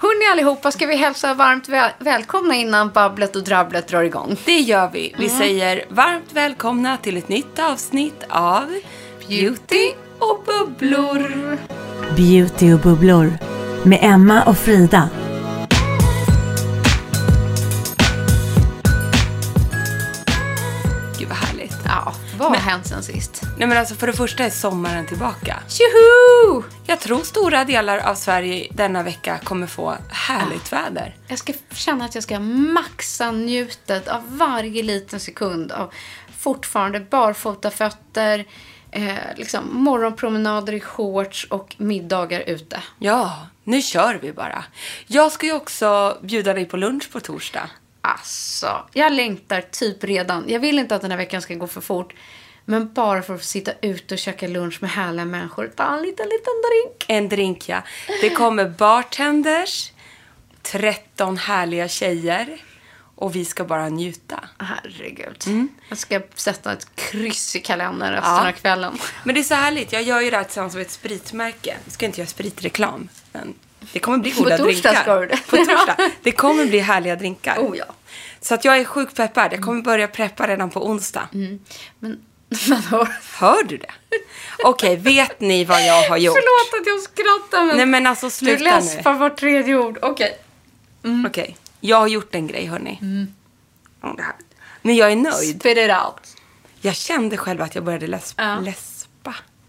Hörni 0.00 0.32
allihopa, 0.32 0.70
ska 0.70 0.86
vi 0.86 0.96
hälsa 0.96 1.34
varmt 1.34 1.68
väl 1.68 1.90
välkomna 1.98 2.54
innan 2.54 2.90
babblet 2.90 3.36
och 3.36 3.44
drabblet 3.44 3.88
drar 3.88 4.02
igång? 4.02 4.36
Det 4.44 4.58
gör 4.58 4.90
vi. 4.92 5.14
Vi 5.18 5.28
säger 5.28 5.84
varmt 5.88 6.32
välkomna 6.32 6.96
till 6.96 7.16
ett 7.16 7.28
nytt 7.28 7.58
avsnitt 7.58 8.24
av 8.28 8.64
Beauty 9.28 9.92
och 10.18 10.44
bubblor. 10.46 11.58
Beauty 12.16 12.72
och 12.72 12.80
bubblor 12.80 13.32
med 13.84 13.98
Emma 14.02 14.42
och 14.44 14.58
Frida. 14.58 15.10
Vad 22.38 22.48
har 22.48 22.56
hänt 22.56 22.86
sen 22.86 23.02
sist? 23.02 23.42
Nej 23.58 23.68
men 23.68 23.78
alltså 23.78 23.94
för 23.94 24.06
det 24.06 24.12
första 24.12 24.44
är 24.44 24.50
sommaren 24.50 25.06
tillbaka. 25.06 25.56
Tjoho! 25.68 26.62
Jag 26.86 27.00
tror 27.00 27.18
stora 27.18 27.64
delar 27.64 27.98
av 27.98 28.14
Sverige 28.14 28.68
denna 28.70 29.02
vecka 29.02 29.38
kommer 29.38 29.66
få 29.66 29.96
härligt 30.10 30.72
väder. 30.72 31.16
Jag 31.28 31.38
ska 31.38 31.52
känna 31.70 32.04
att 32.04 32.14
jag 32.14 32.24
ska 32.24 32.38
maxa 32.40 33.30
njutet 33.30 34.08
av 34.08 34.22
varje 34.36 34.82
liten 34.82 35.20
sekund 35.20 35.72
av 35.72 35.92
fortfarande 36.38 37.00
barfota 37.00 37.70
fötter, 37.70 38.44
eh, 38.90 39.14
liksom 39.36 39.64
morgonpromenader 39.72 40.72
i 40.72 40.80
shorts 40.80 41.46
och 41.50 41.74
middagar 41.78 42.40
ute. 42.40 42.82
Ja, 42.98 43.46
nu 43.64 43.82
kör 43.82 44.18
vi 44.22 44.32
bara. 44.32 44.64
Jag 45.06 45.32
ska 45.32 45.46
ju 45.46 45.52
också 45.52 46.18
bjuda 46.22 46.54
dig 46.54 46.64
på 46.64 46.76
lunch 46.76 47.12
på 47.12 47.20
torsdag. 47.20 47.70
Alltså, 48.12 48.88
jag 48.92 49.12
längtar 49.12 49.60
typ 49.60 50.04
redan. 50.04 50.44
Jag 50.48 50.60
vill 50.60 50.78
inte 50.78 50.94
att 50.96 51.02
den 51.02 51.10
här 51.10 51.18
veckan 51.18 51.42
ska 51.42 51.54
gå 51.54 51.66
för 51.66 51.80
fort. 51.80 52.14
Men 52.64 52.92
bara 52.92 53.22
för 53.22 53.34
att 53.34 53.40
få 53.40 53.46
sitta 53.46 53.72
ute 53.82 54.14
och 54.14 54.18
käka 54.18 54.48
lunch 54.48 54.78
med 54.82 54.90
härliga 54.90 55.24
människor. 55.24 55.70
Ta 55.76 55.84
en 55.96 56.02
liten, 56.02 56.26
liten 56.26 56.52
drink. 56.70 57.04
En 57.08 57.28
drink 57.28 57.68
ja. 57.68 57.82
Det 58.20 58.30
kommer 58.30 58.68
bartenders, 58.68 59.92
13 60.62 61.36
härliga 61.36 61.88
tjejer 61.88 62.62
och 63.14 63.36
vi 63.36 63.44
ska 63.44 63.64
bara 63.64 63.88
njuta. 63.88 64.40
Herregud. 64.58 65.42
Jag 65.88 65.98
ska 65.98 66.20
sätta 66.34 66.72
ett 66.72 66.86
kryss 66.94 67.56
i 67.56 67.60
kalendern 67.60 68.12
resten 68.12 68.32
Ja. 68.32 68.48
av 68.48 68.52
kvällen. 68.52 68.98
Men 69.24 69.34
det 69.34 69.40
är 69.40 69.44
så 69.44 69.54
härligt. 69.54 69.92
Jag 69.92 70.02
gör 70.02 70.20
ju 70.20 70.30
det 70.30 70.36
här 70.36 70.44
tillsammans 70.44 70.74
med 70.74 70.82
ett 70.82 70.90
spritmärke. 70.90 71.76
Jag 71.84 71.92
ska 71.92 72.06
inte 72.06 72.20
göra 72.20 72.28
spritreklam. 72.28 73.08
Men 73.32 73.54
det 73.92 73.98
kommer 73.98 74.18
bli 74.18 74.30
På 74.30 74.42
goda 74.42 74.58
torsdag 74.58 74.88
drinkar. 74.92 75.02
ska 75.02 75.20
du 75.20 75.26
det. 75.26 75.36
På 75.46 75.56
torsdag. 75.56 75.96
Det 76.22 76.32
kommer 76.32 76.66
bli 76.66 76.78
härliga 76.78 77.16
drinkar. 77.16 77.56
Oh 77.58 77.76
ja. 77.76 77.84
Så 78.40 78.54
att 78.54 78.64
jag 78.64 78.78
är 78.78 78.84
sjukt 78.84 79.16
peppad. 79.16 79.52
Jag 79.52 79.62
kommer 79.62 79.82
börja 79.82 80.08
preppa 80.08 80.46
redan 80.48 80.70
på 80.70 80.86
onsdag. 80.90 81.28
Men, 81.32 81.60
men 81.98 82.82
hör, 82.82 83.08
Hör 83.38 83.62
du 83.62 83.76
det? 83.76 83.90
Okej, 84.64 84.96
vet 84.96 85.40
ni 85.40 85.64
vad 85.64 85.86
jag 85.86 86.08
har 86.08 86.16
gjort? 86.16 86.36
Förlåt 86.36 86.80
att 86.80 86.86
jag 86.86 87.00
skrattar 87.02 87.64
men, 87.66 87.76
Nej 87.76 87.86
men 87.86 88.06
alltså 88.06 88.26
du 88.26 88.30
sluta 88.30 88.58
nu. 88.64 88.64
läspar 88.70 89.12
vart 89.14 89.36
tredje 89.36 89.76
ord. 89.76 89.98
Okej. 90.02 90.38
Okej, 91.26 91.56
jag 91.80 91.96
har 91.96 92.06
gjort 92.08 92.34
en 92.34 92.46
grej 92.46 92.66
hörni. 92.66 92.98
Om 94.00 94.16
det 94.16 94.22
här. 94.22 94.34
Men 94.82 94.96
jag 94.96 95.12
är 95.12 95.16
nöjd. 95.16 95.60
Spit 95.60 95.78
it 95.78 95.90
out. 95.90 96.36
Jag 96.80 96.96
kände 96.96 97.36
själv 97.36 97.62
att 97.62 97.74
jag 97.74 97.84
började 97.84 98.06
läs- 98.06 98.34
Ja. 98.36 98.56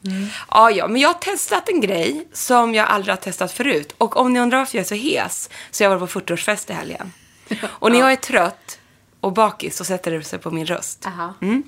Läspa. 0.01 0.45
Ja, 0.51 0.71
ja, 0.71 0.87
men 0.87 1.01
jag 1.01 1.09
har 1.09 1.19
testat 1.19 1.69
en 1.69 1.81
grej 1.81 2.27
som 2.33 2.75
jag 2.75 2.87
aldrig 2.87 3.11
har 3.11 3.21
testat 3.21 3.51
förut. 3.51 3.95
Och 3.97 4.17
om 4.17 4.33
ni 4.33 4.39
undrar 4.39 4.57
varför 4.57 4.77
jag 4.77 4.83
är 4.83 4.87
så 4.87 4.95
hes, 4.95 5.49
så 5.71 5.83
jag 5.83 5.89
var 5.89 6.07
på 6.07 6.19
40-årsfest 6.19 6.71
i 6.71 6.73
helgen. 6.73 7.13
Och 7.63 7.91
när 7.91 7.99
jag 7.99 8.11
är 8.11 8.15
trött 8.15 8.79
och 9.19 9.33
bakis 9.33 9.77
så 9.77 9.85
sätter 9.85 10.11
det 10.11 10.23
sig 10.23 10.39
på 10.39 10.51
min 10.51 10.65
röst. 10.65 11.07
Mm. 11.41 11.63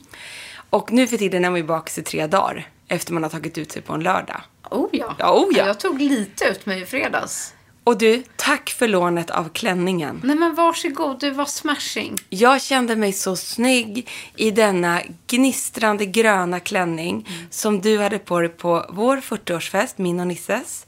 Och 0.69 0.91
nu 0.91 1.07
för 1.07 1.17
tiden 1.17 1.45
är 1.45 1.49
man 1.49 1.59
ju 1.59 1.65
bakis 1.65 1.97
i 1.97 2.03
tre 2.03 2.27
dagar 2.27 2.67
efter 2.87 3.13
man 3.13 3.23
har 3.23 3.29
tagit 3.29 3.57
ut 3.57 3.71
sig 3.71 3.81
på 3.81 3.93
en 3.93 4.03
lördag. 4.03 4.41
Oh 4.71 4.89
ja. 4.91 5.15
Ja, 5.19 5.33
oh 5.33 5.47
ja. 5.57 5.67
Jag 5.67 5.79
tog 5.79 6.01
lite 6.01 6.45
ut 6.45 6.65
mig 6.65 6.81
i 6.81 6.85
fredags. 6.85 7.53
Och 7.83 7.97
du, 7.97 8.23
tack 8.35 8.69
för 8.69 8.87
lånet 8.87 9.29
av 9.29 9.49
klänningen. 9.49 10.21
Nej 10.23 10.35
men 10.35 10.55
varsågod, 10.55 11.19
du 11.19 11.29
var 11.29 11.45
smashing. 11.45 12.17
Jag 12.29 12.61
kände 12.61 12.95
mig 12.95 13.13
så 13.13 13.35
snygg 13.35 14.09
i 14.35 14.51
denna 14.51 15.01
gnistrande 15.27 16.05
gröna 16.05 16.59
klänning 16.59 17.27
som 17.49 17.81
du 17.81 17.99
hade 17.99 18.19
på 18.19 18.39
dig 18.39 18.49
på 18.49 18.85
vår 18.89 19.17
40-årsfest, 19.17 19.93
min 19.95 20.19
och 20.19 20.27
Nisses. 20.27 20.85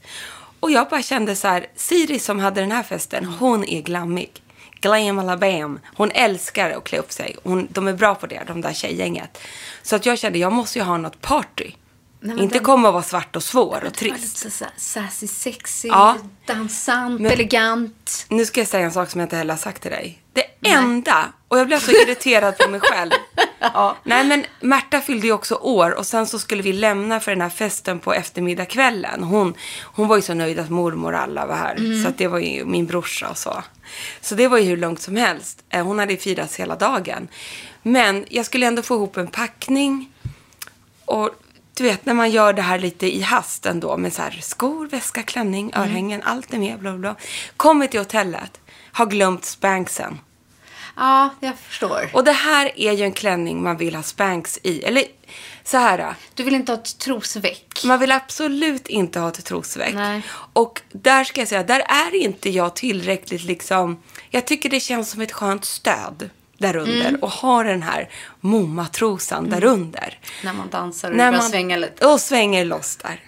Och 0.60 0.70
jag 0.70 0.88
bara 0.88 1.02
kände 1.02 1.36
så 1.36 1.48
här, 1.48 1.66
Siri 1.76 2.18
som 2.18 2.38
hade 2.38 2.60
den 2.60 2.72
här 2.72 2.82
festen, 2.82 3.24
hon 3.24 3.64
är 3.64 3.82
glammig. 3.82 4.30
Glam 4.80 5.18
alla 5.18 5.36
bam. 5.36 5.80
Hon 5.96 6.10
älskar 6.10 6.70
att 6.70 6.84
klä 6.84 6.98
upp 6.98 7.12
sig. 7.12 7.36
Hon, 7.42 7.68
de 7.70 7.88
är 7.88 7.92
bra 7.92 8.14
på 8.14 8.26
det, 8.26 8.42
de 8.46 8.60
där 8.60 8.72
tjejgänget. 8.72 9.38
Så 9.82 9.96
att 9.96 10.06
jag 10.06 10.18
kände, 10.18 10.38
jag 10.38 10.52
måste 10.52 10.78
ju 10.78 10.84
ha 10.84 10.96
något 10.96 11.20
party. 11.20 11.72
Nej, 12.26 12.42
Inte 12.42 12.54
den- 12.58 12.64
komma 12.64 12.88
och 12.88 12.94
vara 12.94 13.02
svart 13.02 13.36
och 13.36 13.42
svår 13.42 13.84
och 13.86 13.94
trist. 13.94 14.44
lite 14.44 14.70
sassy, 14.76 15.26
sexy, 15.26 15.88
Ja. 15.88 16.16
dansant, 16.46 17.20
Men- 17.20 17.32
elegant. 17.32 18.26
Nu 18.28 18.46
ska 18.46 18.60
jag 18.60 18.68
säga 18.68 18.84
en 18.84 18.92
sak 18.92 19.10
som 19.10 19.20
jag 19.20 19.26
inte 19.26 19.36
heller 19.36 19.52
har 19.54 19.58
sagt 19.58 19.82
till 19.82 19.90
dig. 19.90 20.20
Det 20.32 20.68
enda, 20.68 21.32
och 21.48 21.58
jag 21.58 21.66
blev 21.66 21.78
så 21.78 21.90
irriterad 21.90 22.58
på 22.58 22.70
mig 22.70 22.80
själv. 22.80 23.10
Nej 24.04 24.24
men 24.24 24.44
Märta 24.60 25.00
fyllde 25.00 25.26
ju 25.26 25.32
också 25.32 25.54
år 25.54 25.90
och 25.90 26.06
sen 26.06 26.26
så 26.26 26.38
skulle 26.38 26.62
vi 26.62 26.72
lämna 26.72 27.20
för 27.20 27.30
den 27.30 27.40
här 27.40 27.48
festen 27.48 27.98
på 28.00 28.14
eftermiddagskvällen. 28.14 29.22
Hon, 29.24 29.54
hon 29.82 30.08
var 30.08 30.16
ju 30.16 30.22
så 30.22 30.34
nöjd 30.34 30.58
att 30.58 30.70
mormor 30.70 31.12
och 31.12 31.18
alla 31.20 31.46
var 31.46 31.56
här. 31.56 32.02
Så 32.02 32.08
att 32.08 32.18
det 32.18 32.28
var 32.28 32.38
ju 32.38 32.64
min 32.64 32.86
brorsa 32.86 33.28
och 33.30 33.38
så. 33.38 33.62
Så 34.20 34.34
det 34.34 34.48
var 34.48 34.58
ju 34.58 34.64
hur 34.64 34.76
långt 34.76 35.00
som 35.00 35.16
helst. 35.16 35.64
Eh, 35.70 35.84
Hon 35.86 35.98
hade 35.98 36.12
ju 36.12 36.18
firat 36.18 36.54
hela 36.54 36.76
dagen. 36.76 37.28
Men 37.82 38.24
jag 38.28 38.46
skulle 38.46 38.66
ändå 38.66 38.82
få 38.82 38.94
ihop 38.94 39.16
en 39.16 39.26
packning. 39.26 40.12
Och 41.04 41.30
du 41.74 41.84
vet 41.84 42.06
när 42.06 42.14
man 42.14 42.30
gör 42.30 42.52
det 42.52 42.62
här 42.62 42.78
lite 42.78 43.16
i 43.16 43.20
hast 43.20 43.66
ändå 43.66 43.96
med 43.96 44.12
så 44.12 44.22
här 44.22 44.38
skor, 44.42 44.86
väska, 44.88 45.22
klänning, 45.22 45.72
örhängen, 45.74 46.22
allt 46.22 46.54
är 46.54 46.58
med, 46.58 46.78
bla 46.78 46.92
bla. 46.92 47.16
Kommer 47.56 47.86
till 47.86 48.00
hotellet, 48.00 48.60
har 48.92 49.06
glömt 49.06 49.44
spanksen. 49.44 50.18
Ja, 50.96 51.30
jag 51.40 51.58
förstår. 51.58 52.10
Och 52.12 52.24
det 52.24 52.32
här 52.32 52.72
är 52.76 52.92
ju 52.92 53.04
en 53.04 53.12
klänning 53.12 53.62
man 53.62 53.76
vill 53.76 53.94
ha 53.94 54.02
spanks 54.02 54.58
i. 54.62 54.82
Eller 54.82 55.04
så 55.64 55.76
här, 55.76 56.14
Du 56.34 56.42
vill 56.42 56.54
inte 56.54 56.72
ha 56.72 56.78
ett 56.78 56.98
trosveck? 56.98 57.82
man 57.84 57.98
vill 57.98 58.12
absolut 58.12 58.86
inte 58.86 59.18
ha 59.20 59.28
ett 59.28 59.44
trosveck. 59.44 59.94
Nej. 59.94 60.22
Och 60.52 60.82
där 60.92 61.24
ska 61.24 61.40
jag 61.40 61.48
säga, 61.48 61.62
där 61.62 61.80
är 61.80 62.14
inte 62.14 62.50
jag 62.50 62.76
tillräckligt 62.76 63.44
liksom, 63.44 64.02
jag 64.30 64.46
tycker 64.46 64.68
det 64.68 64.80
känns 64.80 65.10
som 65.10 65.20
ett 65.20 65.32
skönt 65.32 65.64
stöd 65.64 66.30
därunder. 66.66 67.08
Mm. 67.08 67.22
Och 67.22 67.30
ha 67.30 67.62
den 67.62 67.82
här 67.82 68.08
mommatrosan 68.40 69.50
därunder. 69.50 70.18
När 70.44 70.52
man 70.52 70.68
dansar 70.70 71.10
och 71.10 71.16
När 71.16 71.32
man 71.32 71.42
svänga 71.42 71.76
lite. 71.76 72.06
Och 72.06 72.20
svänger 72.20 72.64
loss 72.64 72.96
där. 72.96 73.20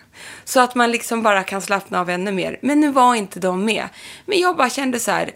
Så 0.45 0.61
att 0.61 0.75
man 0.75 0.91
liksom 0.91 1.23
bara 1.23 1.43
kan 1.43 1.63
slappna 1.63 2.01
av 2.01 2.11
ännu 2.11 2.33
mer. 2.33 2.59
Men 2.63 2.81
nu 2.81 2.91
var 2.91 3.15
inte 3.15 3.41
de 3.41 3.65
med. 3.65 3.89
Men 4.27 4.39
jag 4.41 4.57
bara 4.57 4.71
kände 4.71 5.01
så 5.01 5.11
här, 5.11 5.31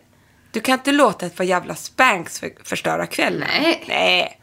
du 0.53 0.61
kan 0.61 0.73
inte 0.73 0.93
låta 0.93 1.27
ett 1.27 1.37
par 1.37 1.45
jävla 1.45 1.75
spanks 1.75 2.41
för, 2.41 2.51
förstöra 2.65 3.07
kvällen. 3.07 3.49
Nej. 3.63 3.85
Nej. 3.89 4.41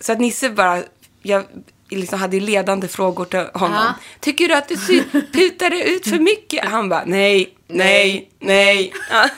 Så 0.00 0.12
att 0.12 0.20
Nisse 0.20 0.50
bara, 0.50 0.82
jag 1.22 1.44
liksom 1.90 2.18
hade 2.18 2.40
ledande 2.40 2.88
frågor 2.88 3.24
till 3.24 3.46
honom. 3.54 3.84
Ja. 3.86 3.94
Tycker 4.20 4.48
du 4.48 4.54
att 4.54 4.68
du 4.68 4.76
putade 5.32 5.82
ut 5.88 6.08
för 6.08 6.18
mycket? 6.18 6.64
Han 6.64 6.88
bara, 6.88 7.04
nej, 7.06 7.54
nej, 7.66 8.30
nej. 8.38 8.92
Ja. 9.10 9.28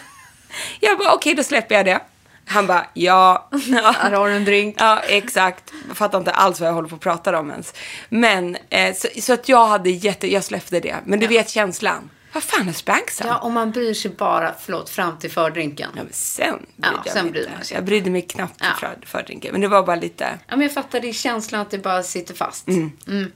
Jag 0.80 0.98
bara, 0.98 1.14
okej, 1.14 1.34
då 1.34 1.42
släpper 1.42 1.74
jag 1.74 1.84
det. 1.84 2.00
Han 2.48 2.66
bara, 2.66 2.86
ja. 2.94 3.48
ja. 3.68 3.94
Här 3.98 4.12
har 4.12 4.28
du 4.28 4.34
en 4.34 4.44
drink. 4.44 4.76
Ja, 4.78 5.00
exakt. 5.08 5.72
Jag 5.88 5.96
fattar 5.96 6.18
inte 6.18 6.30
alls 6.30 6.60
vad 6.60 6.68
jag 6.68 6.74
håller 6.74 6.88
på 6.88 6.94
att 6.94 7.00
prata 7.00 7.38
om 7.38 7.50
ens. 7.50 7.74
Men, 8.08 8.56
eh, 8.70 8.94
så, 8.94 9.08
så 9.20 9.32
att 9.32 9.48
jag 9.48 9.66
hade 9.66 9.90
jätte, 9.90 10.32
jag 10.32 10.44
släppte 10.44 10.80
det. 10.80 10.96
Men 11.04 11.20
du 11.20 11.26
vet 11.26 11.48
känslan. 11.48 12.10
Vad 12.38 12.44
fan 12.44 12.68
är 12.68 12.72
spanksen? 12.72 13.26
Ja, 13.26 13.38
om 13.38 13.54
man 13.54 13.70
bryr 13.70 13.94
sig 13.94 14.10
bara, 14.10 14.54
förlåt, 14.60 14.90
fram 14.90 15.18
till 15.18 15.30
fördrinken. 15.30 15.90
Ja, 15.96 16.02
men 16.02 16.12
sen 16.12 16.66
Ja, 16.76 16.82
brydde 16.82 17.00
jag 17.04 17.12
sen 17.14 17.22
mig 17.24 17.32
bryr 17.32 17.40
inte. 17.42 17.52
man 17.54 17.64
sig. 17.64 17.74
Jag 17.74 17.84
brydde 17.84 18.10
mig 18.10 18.22
knappt 18.22 18.54
Ja. 18.60 18.66
för, 18.80 18.98
för 19.06 19.22
drinken. 19.22 19.52
Men 19.52 19.60
det 19.60 19.68
var 19.68 19.82
bara 19.82 19.96
lite... 19.96 20.24
Ja, 20.46 20.56
men 20.56 20.60
jag 20.60 20.72
fattar, 20.74 21.00
det 21.00 21.08
är 21.08 21.12
känslan 21.12 21.60
att 21.60 21.70
det 21.70 21.78
bara 21.78 22.02
sitter 22.02 22.34
fast. 22.34 22.66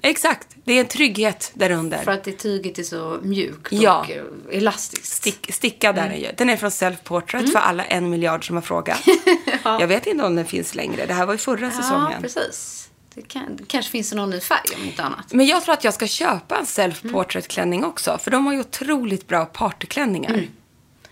Exakt. 0.03 0.49
Det 0.65 0.73
är 0.73 0.81
en 0.81 0.87
trygghet 0.87 1.51
där 1.55 1.71
under. 1.71 1.99
För 1.99 2.13
att 2.13 2.25
det 2.25 2.33
tyget 2.33 2.79
är 2.79 2.83
så 2.83 3.19
mjukt 3.23 3.73
Ja. 3.73 4.07
och 4.47 4.55
elastiskt. 4.55 5.07
Stick, 5.07 5.47
sticka 5.55 5.93
där 5.93 6.03
Mm. 6.07 6.13
är 6.15 6.19
ju. 6.19 6.29
Den 6.37 6.51
är 6.51 6.57
från 6.57 6.71
Self 6.71 7.03
Portrait 7.05 7.53
för 7.53 7.59
alla 7.59 7.85
en 7.85 8.11
miljard 8.11 8.47
som 8.47 8.57
har 8.57 8.63
frågat. 8.63 9.01
Jag 9.65 9.87
vet 9.87 10.07
inte 10.07 10.25
om 10.25 10.37
den 10.37 10.47
finns 10.47 10.75
längre. 10.75 11.07
Det 11.07 11.15
här 11.15 11.27
var 11.27 11.35
ju 11.35 11.39
förra 11.39 11.65
Ja, 11.67 11.71
säsongen. 11.71 12.23
precis. 12.23 12.82
Det, 13.15 13.23
kan, 13.23 13.57
det 13.57 13.65
kanske 13.67 13.91
finns 13.91 14.13
någon 14.13 14.31
ny 14.31 14.41
färg 14.41 14.77
om 14.77 14.85
inte 14.85 15.03
annat. 15.03 15.33
Men 15.33 15.47
jag 15.47 15.65
tror 15.65 15.75
att 15.75 15.85
jag 15.85 15.95
ska 15.95 16.07
köpa 16.07 16.59
en 16.59 16.67
Self 16.67 17.05
Mm. 17.05 17.85
Också. 17.85 18.19
För 18.19 18.31
de 18.31 18.47
har 18.47 18.53
ju 18.53 18.61
otroligt 18.61 19.29
bra 19.29 19.45
partyklänningar. 19.47 20.31
Mm. 20.31 20.49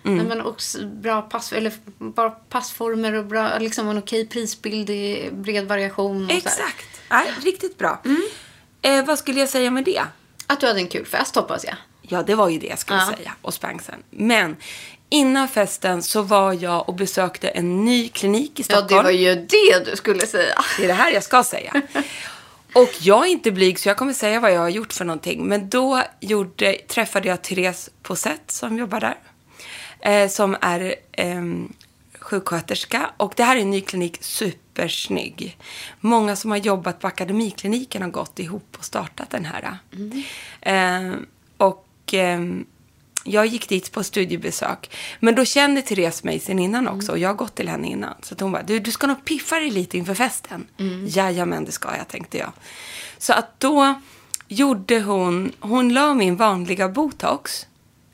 Mm. 0.05 0.17
Nej, 0.17 0.27
men 0.27 0.47
också 0.47 0.87
bra 0.87 1.23
pass, 1.23 1.53
eller 1.53 1.73
bara 1.99 2.31
passformer 2.31 3.13
och 3.13 3.25
bra, 3.25 3.59
liksom 3.59 3.89
en 3.89 3.99
okej 3.99 4.27
prisbild 4.27 4.91
i 4.91 5.31
bred 5.33 5.69
variation. 5.69 6.25
Och. 6.25 6.31
Exakt. 6.31 6.87
Nej, 7.11 7.33
riktigt 7.43 7.79
bra. 7.79 8.01
Mm. 8.05 8.23
Eh, 8.83 9.05
vad 9.05 9.19
skulle 9.19 9.41
jag 9.41 9.49
säga 9.49 9.71
med 9.71 9.85
det? 9.85 10.03
Att 10.47 10.61
du 10.61 10.67
hade 10.67 10.81
en 10.81 10.89
kul 10.89 11.07
fest 11.07 11.35
hoppas 11.35 11.65
jag. 11.65 11.75
Ja, 12.03 12.23
det 12.23 12.35
var 12.35 12.49
ju 12.49 12.59
det 12.59 12.67
jag 12.67 12.79
skulle 12.79 12.99
Ja. 12.99 13.13
säga. 13.17 13.33
Och 13.43 13.55
spanksen. 13.55 14.03
Men 14.11 14.57
innan 15.11 15.49
festen 15.49 16.03
så 16.03 16.23
var 16.23 16.53
jag 16.53 16.89
och 16.89 16.95
besökte 16.95 17.49
en 17.49 17.85
ny 17.85 18.09
klinik 18.09 18.61
i 18.61 18.65
Ja, 18.69 18.77
Stockholm. 18.77 18.89
det 18.89 19.03
var 19.03 19.11
ju 19.11 19.35
det 19.35 19.91
du 19.91 19.97
skulle 19.97 20.27
säga. 20.27 20.55
Det 20.79 20.85
är 20.85 20.89
det 20.89 20.95
här 20.95 21.11
jag 21.13 21.23
ska 21.23 21.45
säga. 21.45 21.83
Och 22.75 22.91
jag 23.01 23.27
är 23.27 23.31
inte 23.31 23.51
blyg 23.53 23.79
så 23.79 23.89
jag 23.89 23.97
kommer 23.97 24.13
säga 24.13 24.41
vad 24.41 24.53
jag 24.53 24.61
har 24.61 24.69
gjort 24.69 24.93
för 24.93 25.05
någonting. 25.05 25.45
Men 25.45 25.69
då 25.69 26.03
gjorde, 26.21 26.73
träffade 26.89 27.29
jag 27.29 27.43
Therese 27.43 27.91
Posett 28.03 28.51
som 28.51 28.79
jobbar 28.79 29.01
där. 29.01 29.19
Eh, 30.01 30.29
som 30.29 30.57
är 30.61 30.95
eh, 31.13 31.43
sjuksköterska. 32.21 33.11
Och 33.17 33.33
det 33.37 33.45
här 33.45 33.57
är 33.57 33.61
en 33.61 33.71
ny 33.71 33.81
klinik, 33.81 34.19
supersnygg. 34.21 35.57
Många 36.01 36.37
som 36.37 36.51
har 36.51 36.59
jobbat 36.59 37.01
på 37.01 37.07
Akademikliniken 37.07 38.03
har 38.03 38.09
gått 38.11 38.39
ihop 38.39 38.77
och 38.79 38.85
startat 38.85 39.31
den 39.31 39.45
här. 39.45 39.79
Eh, 40.61 41.13
och 41.57 41.87
ehm, 42.13 42.67
jag 43.25 43.47
gick 43.47 43.69
dit 43.69 43.93
på 43.93 44.05
studiebesök. 44.05 44.91
Men 45.21 45.35
då 45.35 45.45
kände 45.45 45.83
Therese 45.83 46.25
mig 46.25 46.41
sen 46.41 46.59
innan 46.59 46.89
också. 46.89 47.13
Och 47.13 47.19
jag 47.19 47.29
har 47.29 47.35
gått 47.35 47.55
till 47.55 47.69
henne 47.69 47.89
innan. 47.89 48.15
Så 48.23 48.35
att 48.35 48.41
hon 48.41 48.53
bara, 48.53 48.63
du, 48.63 48.79
du 48.79 48.91
ska 48.91 49.07
nog 49.07 49.25
piffa 49.25 49.57
dig 49.57 49.71
lite 49.71 49.99
inför 49.99 50.15
festen. 50.15 50.67
Mm. 50.79 51.07
Jajamän, 51.09 51.65
det 51.65 51.73
ska 51.73 51.97
jag, 51.97 52.09
tänkte 52.09 52.39
jag. 52.39 52.53
Så 53.19 53.33
att 53.33 53.61
då 53.61 54.01
gjorde 54.49 55.01
hon, 55.01 55.53
hon 55.61 55.93
la 55.93 56.15
min 56.15 56.37
vanliga 56.37 56.89
botox. 56.89 57.67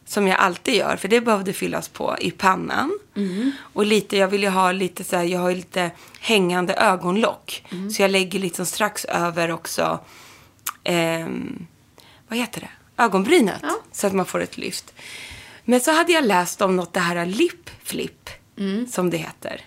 Som 0.09 0.27
jag 0.29 0.39
alltid 0.39 0.75
gör, 0.75 0.97
för 0.97 1.09
det 1.09 1.21
behövde 1.21 1.53
fyllas 1.53 1.89
på 1.89 2.17
i 2.21 2.31
pannan. 2.31 2.99
Och 3.59 3.87
lite, 3.87 4.17
jag 4.17 4.29
vill 4.29 4.43
ju 4.43 4.49
ha 4.49 4.73
lite 4.73 5.05
så 5.05 5.17
här, 5.17 5.25
jag 5.25 5.41
har 5.41 5.51
ju 5.51 5.57
lite 5.57 5.91
hängande 6.21 6.75
ögonlock. 6.75 7.65
Så 7.93 8.03
jag 8.03 8.11
lägger 8.11 8.39
liksom 8.39 8.67
strax 8.67 9.05
över 9.05 9.51
också, 9.51 10.01
ehm, 10.85 11.67
vad 12.29 12.39
heter 12.39 12.61
det? 12.61 12.69
Ögonbrynet. 12.97 13.63
Så 13.93 14.07
att 14.07 14.13
man 14.13 14.27
får 14.27 14.41
ett 14.41 14.57
lyft. 14.57 14.95
Men 15.65 15.81
så 15.81 15.93
hade 15.93 16.13
jag 16.13 16.25
läst 16.25 16.63
om 16.63 16.77
något, 16.77 16.93
det 16.93 17.01
här 17.01 17.27
lip 17.27 17.71
flip, 17.83 18.31
som 18.91 19.11
det 19.11 19.17
heter. 19.17 19.61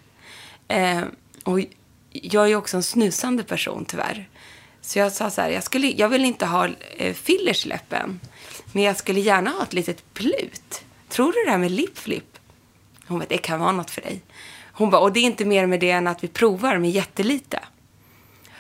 Eh, 0.68 1.02
och 1.44 1.60
jag 2.12 2.44
är 2.44 2.48
ju 2.48 2.56
också 2.56 2.78
en 2.78 2.84
snusande 2.84 3.44
person 3.44 3.86
tyvärr. 3.86 4.30
Så 4.82 5.00
jag 5.00 5.12
sa 5.12 5.30
så 5.30 5.42
här, 5.42 5.50
jag, 5.50 5.64
skulle, 5.64 5.88
jag 5.88 6.10
vill 6.10 6.26
inte 6.26 6.46
ha 6.46 6.68
eh, 6.98 7.14
fillers 7.14 7.66
i 7.66 7.70
läppen. 7.70 8.20
Men 8.74 8.84
jag 8.84 8.98
skulle 8.98 9.20
gärna 9.20 9.50
ha 9.50 9.64
ett 9.64 9.74
litet 9.74 10.14
plut. 10.14 10.82
Tror 11.10 11.32
du 11.32 11.44
det 11.46 11.52
här 11.52 11.58
med 11.58 11.72
lip 11.72 11.98
flip? 11.98 12.40
Hon 13.08 13.20
bara, 13.20 13.26
det 13.30 13.38
kan 13.38 13.60
vara 13.60 13.72
något 13.72 13.92
för 13.92 14.02
dig. 14.02 14.22
Hon 14.72 14.90
bara, 14.90 15.02
och 15.02 15.14
det 15.14 15.20
är 15.20 15.24
inte 15.24 15.46
mer 15.46 15.66
med 15.66 15.80
det 15.80 15.92
än 15.92 16.08
att 16.08 16.24
vi 16.24 16.28
provar 16.28 16.78
med 16.78 16.92
jättelite. 16.92 17.60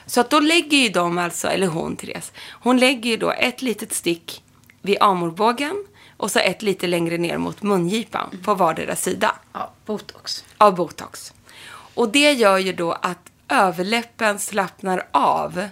Så 0.06 0.22
att 0.22 0.30
då 0.30 0.40
lägger 0.40 0.78
ju 0.78 0.90
de 0.90 1.18
alltså, 1.18 1.48
eller 1.48 1.68
hon 1.68 1.96
Therese, 1.96 2.32
hon 2.50 2.78
lägger 2.78 3.10
ju 3.10 3.18
då 3.18 3.32
ett 3.32 3.62
litet 3.62 3.94
stick 3.94 4.44
vid 4.82 4.98
amorbågen 5.02 5.86
och 6.18 6.32
så 6.32 6.40
ett 6.40 6.62
lite 6.62 6.88
längre 6.88 7.18
ner 7.18 7.38
mot 7.38 7.62
mungipan 7.62 8.40
på 8.44 8.54
vardera 8.54 8.96
sida 8.96 9.36
Ja, 9.54 9.72
botox. 9.86 10.44
av 10.58 10.76
botox. 10.76 11.34
Och 11.94 12.10
det 12.10 12.32
gör 12.34 12.58
ju 12.58 12.74
då 12.74 12.92
att 12.92 13.32
överläppen 13.50 14.40
slappnar 14.40 15.08
av 15.12 15.68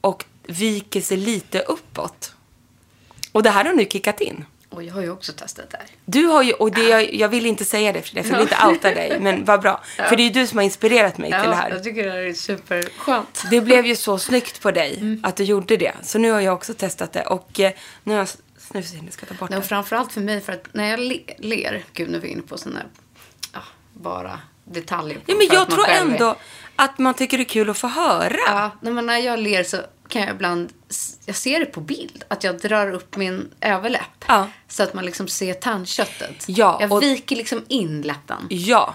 och 0.00 0.24
viker 0.42 1.00
sig 1.00 1.16
lite 1.16 1.60
uppåt. 1.60 2.34
Och 3.32 3.42
det 3.42 3.50
här 3.50 3.64
har 3.64 3.72
nu 3.72 3.84
kickat 3.84 4.20
in. 4.20 4.44
Och 4.70 4.82
jag 4.82 4.94
har 4.94 5.02
ju 5.02 5.10
också 5.10 5.32
testat 5.32 5.70
det 5.70 5.76
här. 5.76 5.86
Du 6.04 6.24
har 6.26 6.42
ju, 6.42 6.52
och 6.52 6.72
det, 6.72 6.82
jag, 6.82 7.14
jag 7.14 7.28
vill 7.28 7.46
inte 7.46 7.64
säga 7.64 7.92
det 7.92 8.02
för 8.02 8.14
det, 8.14 8.22
för 8.22 8.30
jag 8.30 8.38
vill 8.38 8.48
inte 8.52 8.66
outa 8.66 8.90
dig, 8.94 9.20
men 9.20 9.44
vad 9.44 9.60
bra. 9.60 9.80
För 10.08 10.16
det 10.16 10.22
är 10.22 10.24
ju 10.24 10.30
du 10.30 10.46
som 10.46 10.58
har 10.58 10.64
inspirerat 10.64 11.18
mig 11.18 11.30
till 11.30 11.50
det 11.50 11.56
här. 11.56 11.70
jag 11.70 11.84
tycker 11.84 12.04
det 12.04 12.10
här 12.10 12.18
är 12.18 12.32
superskönt. 12.32 13.44
Det 13.50 13.60
blev 13.60 13.86
ju 13.86 13.96
så 13.96 14.18
snyggt 14.18 14.62
på 14.62 14.70
dig 14.70 15.18
att 15.22 15.36
du 15.36 15.44
gjorde 15.44 15.76
det. 15.76 15.92
Så 16.02 16.18
nu 16.18 16.30
har 16.30 16.40
jag 16.40 16.54
också 16.54 16.74
testat 16.74 17.12
det. 17.12 17.22
Och 17.22 17.60
eh, 17.60 17.72
nu 18.04 18.12
har 18.12 18.18
jag 18.18 18.28
snus 18.70 18.94
in, 18.94 19.02
jag 19.04 19.12
ska 19.12 19.26
ta 19.26 19.34
bort 19.34 19.50
Nej, 19.50 19.58
och 19.58 19.64
framförallt 19.64 20.12
för 20.12 20.20
mig, 20.20 20.40
för 20.40 20.52
att 20.52 20.68
när 20.74 20.90
jag 20.90 21.00
le, 21.00 21.20
ler, 21.38 21.84
gud 21.92 22.10
nu 22.10 22.16
är 22.16 22.20
vi 22.20 22.28
inne 22.28 22.42
på 22.42 22.58
sådana 22.58 22.82
ja, 23.52 23.60
bara 23.92 24.40
detaljer. 24.64 25.20
Ja, 25.26 25.34
men 25.34 25.48
jag 25.52 25.70
tror 25.70 25.88
är- 25.88 26.00
ändå 26.00 26.36
att 26.76 26.98
man 26.98 27.14
tycker 27.14 27.38
det 27.38 27.42
är 27.42 27.48
kul 27.48 27.70
att 27.70 27.78
få 27.78 27.86
höra. 27.88 28.36
Ja, 28.46 28.70
men 28.80 29.06
när 29.06 29.18
jag 29.18 29.38
ler 29.38 29.64
så 29.64 29.76
kan 30.08 30.22
jag 30.22 30.30
ibland, 30.30 30.72
jag 31.26 31.36
ser 31.36 31.60
det 31.60 31.66
på 31.66 31.80
bild, 31.80 32.24
att 32.28 32.44
jag 32.44 32.58
drar 32.60 32.92
upp 32.92 33.16
min 33.16 33.50
överläpp. 33.60 34.24
Ja. 34.28 34.48
Så 34.68 34.82
att 34.82 34.94
man 34.94 35.04
liksom 35.04 35.28
ser 35.28 35.54
tandköttet. 35.54 36.44
Ja, 36.48 36.78
jag 36.80 36.92
och- 36.92 37.02
viker 37.02 37.36
liksom 37.36 37.64
in 37.68 38.02
läppen. 38.02 38.46
Ja, 38.50 38.94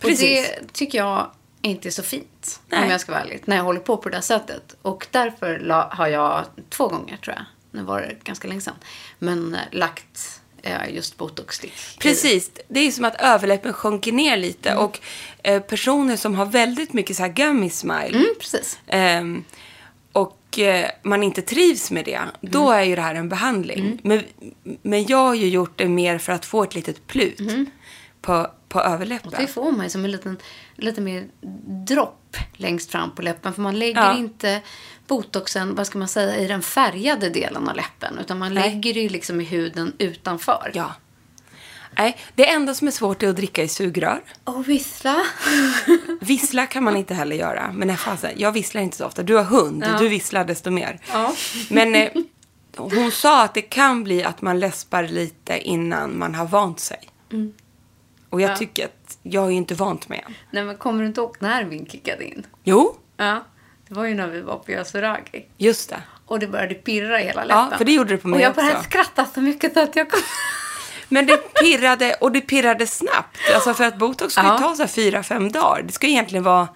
precis. 0.00 0.48
Och 0.48 0.54
det 0.60 0.72
tycker 0.72 0.98
jag 0.98 1.30
inte 1.62 1.88
är 1.88 1.90
så 1.90 2.02
fint. 2.02 2.60
Nej. 2.68 2.84
Om 2.84 2.90
jag 2.90 3.00
ska 3.00 3.12
vara 3.12 3.22
ärlig. 3.22 3.42
När 3.44 3.56
jag 3.56 3.64
håller 3.64 3.80
på 3.80 3.96
på 3.96 4.08
det 4.08 4.16
där 4.16 4.20
sättet. 4.22 4.76
Och 4.82 5.06
därför 5.10 5.58
la, 5.58 5.88
har 5.92 6.06
jag 6.06 6.44
två 6.70 6.88
gånger 6.88 7.16
tror 7.16 7.36
jag. 7.36 7.44
Nu 7.76 7.82
var 7.82 8.00
det 8.00 8.24
ganska 8.24 8.48
länge 8.48 8.60
sedan. 8.60 8.74
Men 9.18 9.54
eh, 9.54 9.60
lagt 9.72 10.40
eh, 10.62 10.94
just 10.94 11.16
botox-stick. 11.16 11.72
Precis. 11.98 12.50
Det 12.68 12.80
är 12.80 12.90
som 12.90 13.04
att 13.04 13.20
överläppen 13.20 13.72
sjunker 13.72 14.12
ner 14.12 14.36
lite. 14.36 14.70
Mm. 14.70 14.84
Och 14.84 15.00
eh, 15.42 15.62
personer 15.62 16.16
som 16.16 16.34
har 16.34 16.46
väldigt 16.46 16.92
mycket 16.92 17.16
så 17.16 17.22
här 17.22 17.30
gummy 17.32 17.70
smile. 17.70 18.08
Mm, 18.08 18.26
precis. 18.40 18.78
ehm, 18.86 19.44
och 20.12 20.58
eh, 20.58 20.90
man 21.02 21.22
inte 21.22 21.42
trivs 21.42 21.90
med 21.90 22.04
det. 22.04 22.20
Då 22.40 22.66
Mm. 22.70 22.78
är 22.78 22.82
ju 22.82 22.96
det 22.96 23.02
här 23.02 23.14
en 23.14 23.28
behandling. 23.28 24.00
Men, 24.02 24.22
men 24.82 25.06
jag 25.06 25.18
har 25.18 25.34
ju 25.34 25.48
gjort 25.48 25.78
det 25.78 25.88
mer 25.88 26.18
för 26.18 26.32
att 26.32 26.44
få 26.46 26.62
ett 26.62 26.74
litet 26.74 27.06
plut 27.06 27.40
på, 28.20 28.50
på 28.76 28.82
överläppen. 28.82 29.28
Mm. 29.28 29.40
Och 29.40 29.46
det 29.46 29.52
får 29.52 29.72
man 29.72 29.86
ju 29.86 29.90
som 29.90 30.04
en 30.04 30.10
liten, 30.10 30.36
lite 30.76 31.00
mer 31.00 31.26
dropp 31.86 32.36
längst 32.52 32.90
fram 32.90 33.14
på 33.14 33.22
läppen. 33.22 33.54
För 33.54 33.62
man 33.62 33.78
lägger 33.78 34.00
Ja. 34.02 34.16
inte 34.18 34.60
botoxen, 35.06 35.74
vad 35.74 35.86
ska 35.86 35.98
man 35.98 36.08
säga, 36.08 36.36
i 36.36 36.46
den 36.46 36.62
färgade 36.62 37.30
delen 37.30 37.68
av 37.68 37.76
läppen. 37.76 38.18
Utan 38.18 38.38
man 38.38 38.54
Nej. 38.54 38.70
lägger 38.70 38.94
det 38.94 39.00
ju 39.00 39.08
liksom 39.08 39.40
i 39.40 39.44
huden 39.44 39.92
utanför. 39.98 40.70
Ja. 40.74 40.92
Nej, 41.98 42.16
det 42.34 42.50
enda 42.50 42.74
som 42.74 42.86
är 42.88 42.92
svårt 42.92 43.22
är 43.22 43.28
att 43.28 43.36
dricka 43.36 43.62
i 43.62 43.68
sugrör. 43.68 44.22
Och 44.44 44.68
vissla. 44.68 45.22
Vissla 46.20 46.66
kan 46.66 46.84
man 46.84 46.96
inte 46.96 47.14
heller 47.14 47.36
göra. 47.36 47.72
Men 47.72 47.88
nej, 47.88 47.96
fasen, 47.96 48.30
jag 48.36 48.52
visslar 48.52 48.82
inte 48.82 48.96
så 48.96 49.04
ofta. 49.06 49.22
Du 49.22 49.34
har 49.36 49.44
hund, 49.44 49.84
Ja. 49.92 49.98
du 49.98 50.08
visslar 50.08 50.44
desto 50.44 50.70
mer. 50.70 51.00
Ja. 51.12 51.34
Men 51.70 51.94
eh, 51.94 52.08
hon 52.76 53.10
sa 53.12 53.42
att 53.44 53.54
det 53.54 53.62
kan 53.62 54.04
bli 54.04 54.24
att 54.24 54.42
man 54.42 54.60
läspar 54.60 55.02
lite 55.08 55.58
innan 55.58 56.18
man 56.18 56.34
har 56.34 56.46
vant 56.46 56.80
sig. 56.80 57.08
Och 58.36 58.40
jag 58.42 58.50
Ja. 58.50 58.56
tycker 58.56 58.84
att 58.84 59.18
jag 59.22 59.44
är 59.46 59.50
inte 59.50 59.74
vant 59.74 60.08
med. 60.08 60.24
Nej 60.50 60.64
men 60.64 60.76
kommer 60.76 61.00
du 61.00 61.06
inte 61.06 61.20
ihåg 61.20 61.36
när 61.38 61.64
Vin 61.64 61.86
kickade 61.86 62.24
in? 62.24 62.46
Jo, 62.64 62.96
Ja. 63.16 63.44
Det 63.88 63.94
var 63.94 64.04
ju 64.04 64.14
när 64.14 64.26
vi 64.28 64.40
var 64.40 64.58
på 64.58 64.70
Yasuragi. 64.72 65.46
just 65.56 65.90
det. 65.90 66.02
Och 66.26 66.38
det 66.38 66.46
började 66.46 66.74
pirra 66.74 67.20
i 67.20 67.24
hela 67.24 67.44
läppen. 67.44 67.68
Ja, 67.70 67.78
för 67.78 67.84
det 67.84 67.92
gjorde 67.92 68.10
det 68.10 68.18
på 68.18 68.28
mig 68.28 68.36
Och 68.36 68.42
jag 68.44 68.54
började 68.54 68.74
också. 68.76 68.84
skratta 68.84 69.24
så 69.24 69.40
mycket 69.40 69.72
så 69.74 69.80
att 69.80 69.96
jag 69.96 70.10
kom... 70.10 70.20
Men 71.08 71.26
det 71.26 71.36
pirrade, 71.36 72.14
och 72.20 72.32
det 72.32 72.40
pirrade 72.40 72.86
snabbt. 72.86 73.36
Alltså 73.54 73.74
för 73.74 73.84
att 73.84 73.98
botox 73.98 74.32
ska 74.32 74.42
Ja. 74.42 74.58
ta 74.58 74.74
så 74.76 74.82
här 74.82 74.88
fyra, 74.88 75.22
fem 75.22 75.52
dagar. 75.52 75.82
Det 75.82 75.92
ska 75.92 76.06
egentligen 76.06 76.44
vara, 76.44 76.68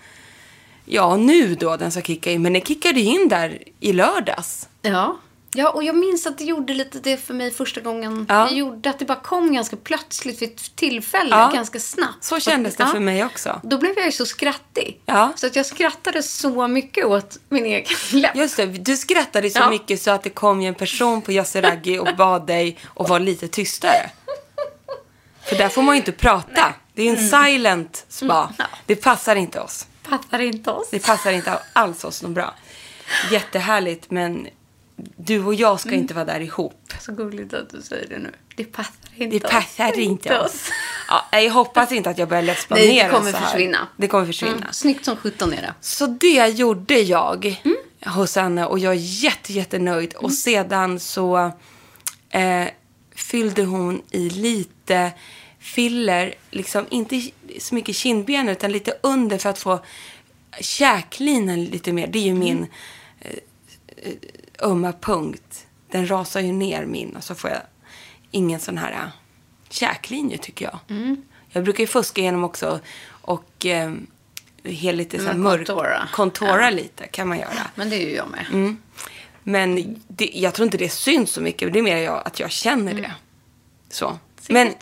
ja 0.85 1.17
nu 1.17 1.55
då 1.55 1.77
den 1.77 1.91
ska 1.93 2.01
kicka 2.03 2.31
in. 2.31 2.43
Men 2.43 2.53
den 2.53 2.63
kickade 2.63 3.01
ju 3.01 3.07
in 3.21 3.29
där 3.29 3.59
i 3.81 3.93
lördags. 3.93 4.69
Ja. 4.83 5.17
Ja, 5.53 5.71
och 5.71 5.85
jag 5.85 5.97
minns 5.97 6.27
att 6.27 6.39
det 6.39 6.45
gjorde 6.45 6.75
lite 6.75 6.99
det 6.99 7.17
för 7.17 7.35
mig 7.35 7.51
första 7.51 7.81
gången 7.81 8.27
Ja. 8.29 8.35
jag 8.41 8.53
gjorde. 8.53 8.91
Att 8.91 8.99
det 8.99 9.05
bara 9.05 9.21
kom 9.21 9.53
ganska 9.53 9.77
plötsligt 9.77 10.43
vid 10.43 10.49
ett 10.53 10.77
tillfälle, 10.77 11.31
Ja. 11.37 11.51
ganska 11.55 11.81
snabbt. 11.81 12.25
Så 12.25 12.41
kändes 12.41 12.77
det 12.77 12.83
Ja. 12.83 12.89
för 12.89 13.01
mig 13.01 13.25
också. 13.25 13.61
Då 13.65 13.79
blev 13.79 13.93
jag 13.97 14.07
ju 14.07 14.13
så 14.13 14.27
skrattig. 14.27 15.01
Ja. 15.07 15.33
Så 15.37 15.47
att 15.47 15.57
jag 15.57 15.67
skrattade 15.67 16.23
så 16.23 16.69
mycket 16.69 17.05
åt 17.07 17.39
min 17.49 17.65
egen 17.67 17.87
läpp. 18.21 18.37
Just 18.37 18.57
det, 18.57 18.67
du 18.67 18.97
skrattade 18.97 19.51
så 19.51 19.71
mycket 19.71 20.03
så 20.03 20.11
att 20.11 20.23
det 20.23 20.31
kom 20.31 20.63
ju 20.63 20.69
en 20.69 20.75
person 20.75 21.23
på 21.23 21.33
Yasuragi 21.33 21.99
och 21.99 22.09
bad 22.17 22.47
dig 22.47 22.79
att 22.97 23.09
vara 23.09 23.19
lite 23.19 23.49
tystare. 23.49 24.11
För 25.43 25.57
där 25.57 25.69
får 25.69 25.83
man 25.83 25.95
ju 25.95 25.99
inte 26.01 26.13
prata. 26.13 26.75
Det 26.95 27.03
är 27.09 27.11
en 27.11 27.29
silent 27.29 28.05
spa. 28.09 28.25
Mm. 28.43 28.55
Ja. 28.59 28.65
Det 28.87 28.97
passar 28.97 29.37
inte 29.37 29.61
oss. 29.61 29.87
Fattar 30.03 30.39
inte 30.39 30.71
oss. 30.71 30.89
Det 30.91 30.99
passar 31.07 31.33
inte 31.33 31.59
alls 31.73 32.05
oss 32.05 32.23
något 32.23 32.31
bra. 32.33 32.55
Jättehärligt, 33.31 34.11
men 34.11 34.47
du 35.17 35.45
och 35.45 35.55
jag 35.55 35.81
ska 35.81 35.89
Mm. 35.89 36.01
inte 36.01 36.15
vara 36.15 36.25
där 36.25 36.41
ihop. 36.41 36.93
Så 37.01 37.13
gulligt 37.13 37.55
att 37.55 37.71
du 37.71 37.83
säger 37.83 38.09
det 38.09 38.19
nu. 38.19 38.31
Det 38.57 38.65
passar 38.65 38.93
inte 39.17 39.37
Det 39.39 39.49
passar 39.49 39.91
oss. 39.93 39.99
inte 39.99 40.39
oss. 40.41 40.71
Ja, 41.09 41.39
jag 41.39 41.51
hoppas 41.51 41.93
inte 41.93 42.11
att 42.11 42.19
jag 42.19 42.29
börjar 42.29 42.43
läspa 42.43 42.75
Nej, 42.79 43.03
det 43.05 43.11
kommer 43.11 43.33
så 43.33 43.37
här. 43.39 43.47
försvinna. 43.47 43.89
Det 43.97 44.07
kommer 44.09 44.27
försvinna. 44.27 44.57
Mm. 44.57 44.73
Snyggt 44.73 45.05
som 45.05 45.17
sjutton 45.17 45.53
är 45.53 45.63
det. 45.63 45.75
Så 45.81 46.07
det 46.07 46.49
gjorde 46.49 46.95
jag 47.01 47.61
Mm. 47.65 47.77
hos 48.15 48.37
henne 48.37 48.67
och 48.67 48.79
jag 48.79 48.93
är 48.93 48.99
jätte, 48.99 49.53
jättenöjd. 49.53 50.15
Och 50.15 50.33
sedan 50.33 51.01
så 51.01 51.53
eh, 52.31 52.65
fyllde 53.15 53.63
hon 53.65 54.03
i 54.11 54.31
lite 54.31 55.11
filler, 55.59 56.35
liksom 56.51 56.87
inte 56.91 57.23
så 57.59 57.75
mycket 57.75 57.97
kindben 57.97 58.49
utan 58.49 58.73
lite 58.73 58.95
under 59.03 59.39
för 59.39 59.51
att 59.51 59.59
få 59.59 59.81
käklinan 60.61 61.65
lite 61.65 61.93
mer. 61.93 62.07
Det 62.07 62.19
är 62.19 62.23
ju 62.23 62.35
min 62.35 62.67
eh, 63.21 63.31
eh, 63.97 64.13
ömma 64.63 64.93
punkt. 65.01 65.67
Den 65.91 66.11
rasar 66.11 66.41
ju 66.41 66.53
ner 66.53 66.87
min 66.87 67.17
och 67.17 67.25
så 67.25 67.35
får 67.35 67.51
jag 67.51 67.61
ingen 68.31 68.61
sån 68.61 68.79
här 68.79 68.93
eh, 68.93 69.09
käklinje 69.69 70.39
tycker 70.39 70.65
jag. 70.65 70.79
Jag 71.49 71.65
brukar 71.65 71.81
ju 71.81 71.87
fuska 71.87 72.21
igenom 72.21 72.45
också 72.45 72.81
och 73.09 73.67
eh, 73.67 73.93
he 74.65 74.93
lite 74.93 75.19
så 75.19 75.25
här 75.27 75.35
mörk... 75.35 75.67
contoura. 75.67 76.09
Contoura 76.13 76.65
Ja. 76.65 76.71
lite 76.71 77.07
kan 77.07 77.29
man 77.29 77.39
göra. 77.39 77.67
Men 77.75 77.91
det 77.91 77.97
är 77.97 78.07
ju 78.09 78.15
jag 78.15 78.29
med. 78.31 78.47
Mm. 78.53 78.79
Men 79.43 79.97
det, 80.09 80.31
jag 80.35 80.55
tror 80.55 80.65
inte 80.65 80.79
det 80.79 80.89
syns 80.89 81.31
så 81.31 81.41
mycket. 81.41 81.73
Det 81.73 81.79
är 81.79 81.83
mer 81.83 81.97
jag, 81.97 82.23
att 82.27 82.41
jag 82.41 82.51
känner 82.51 82.95
det. 82.95 83.13
Så. 83.91 84.07
Mm. 84.09 84.19
Men 84.49 84.75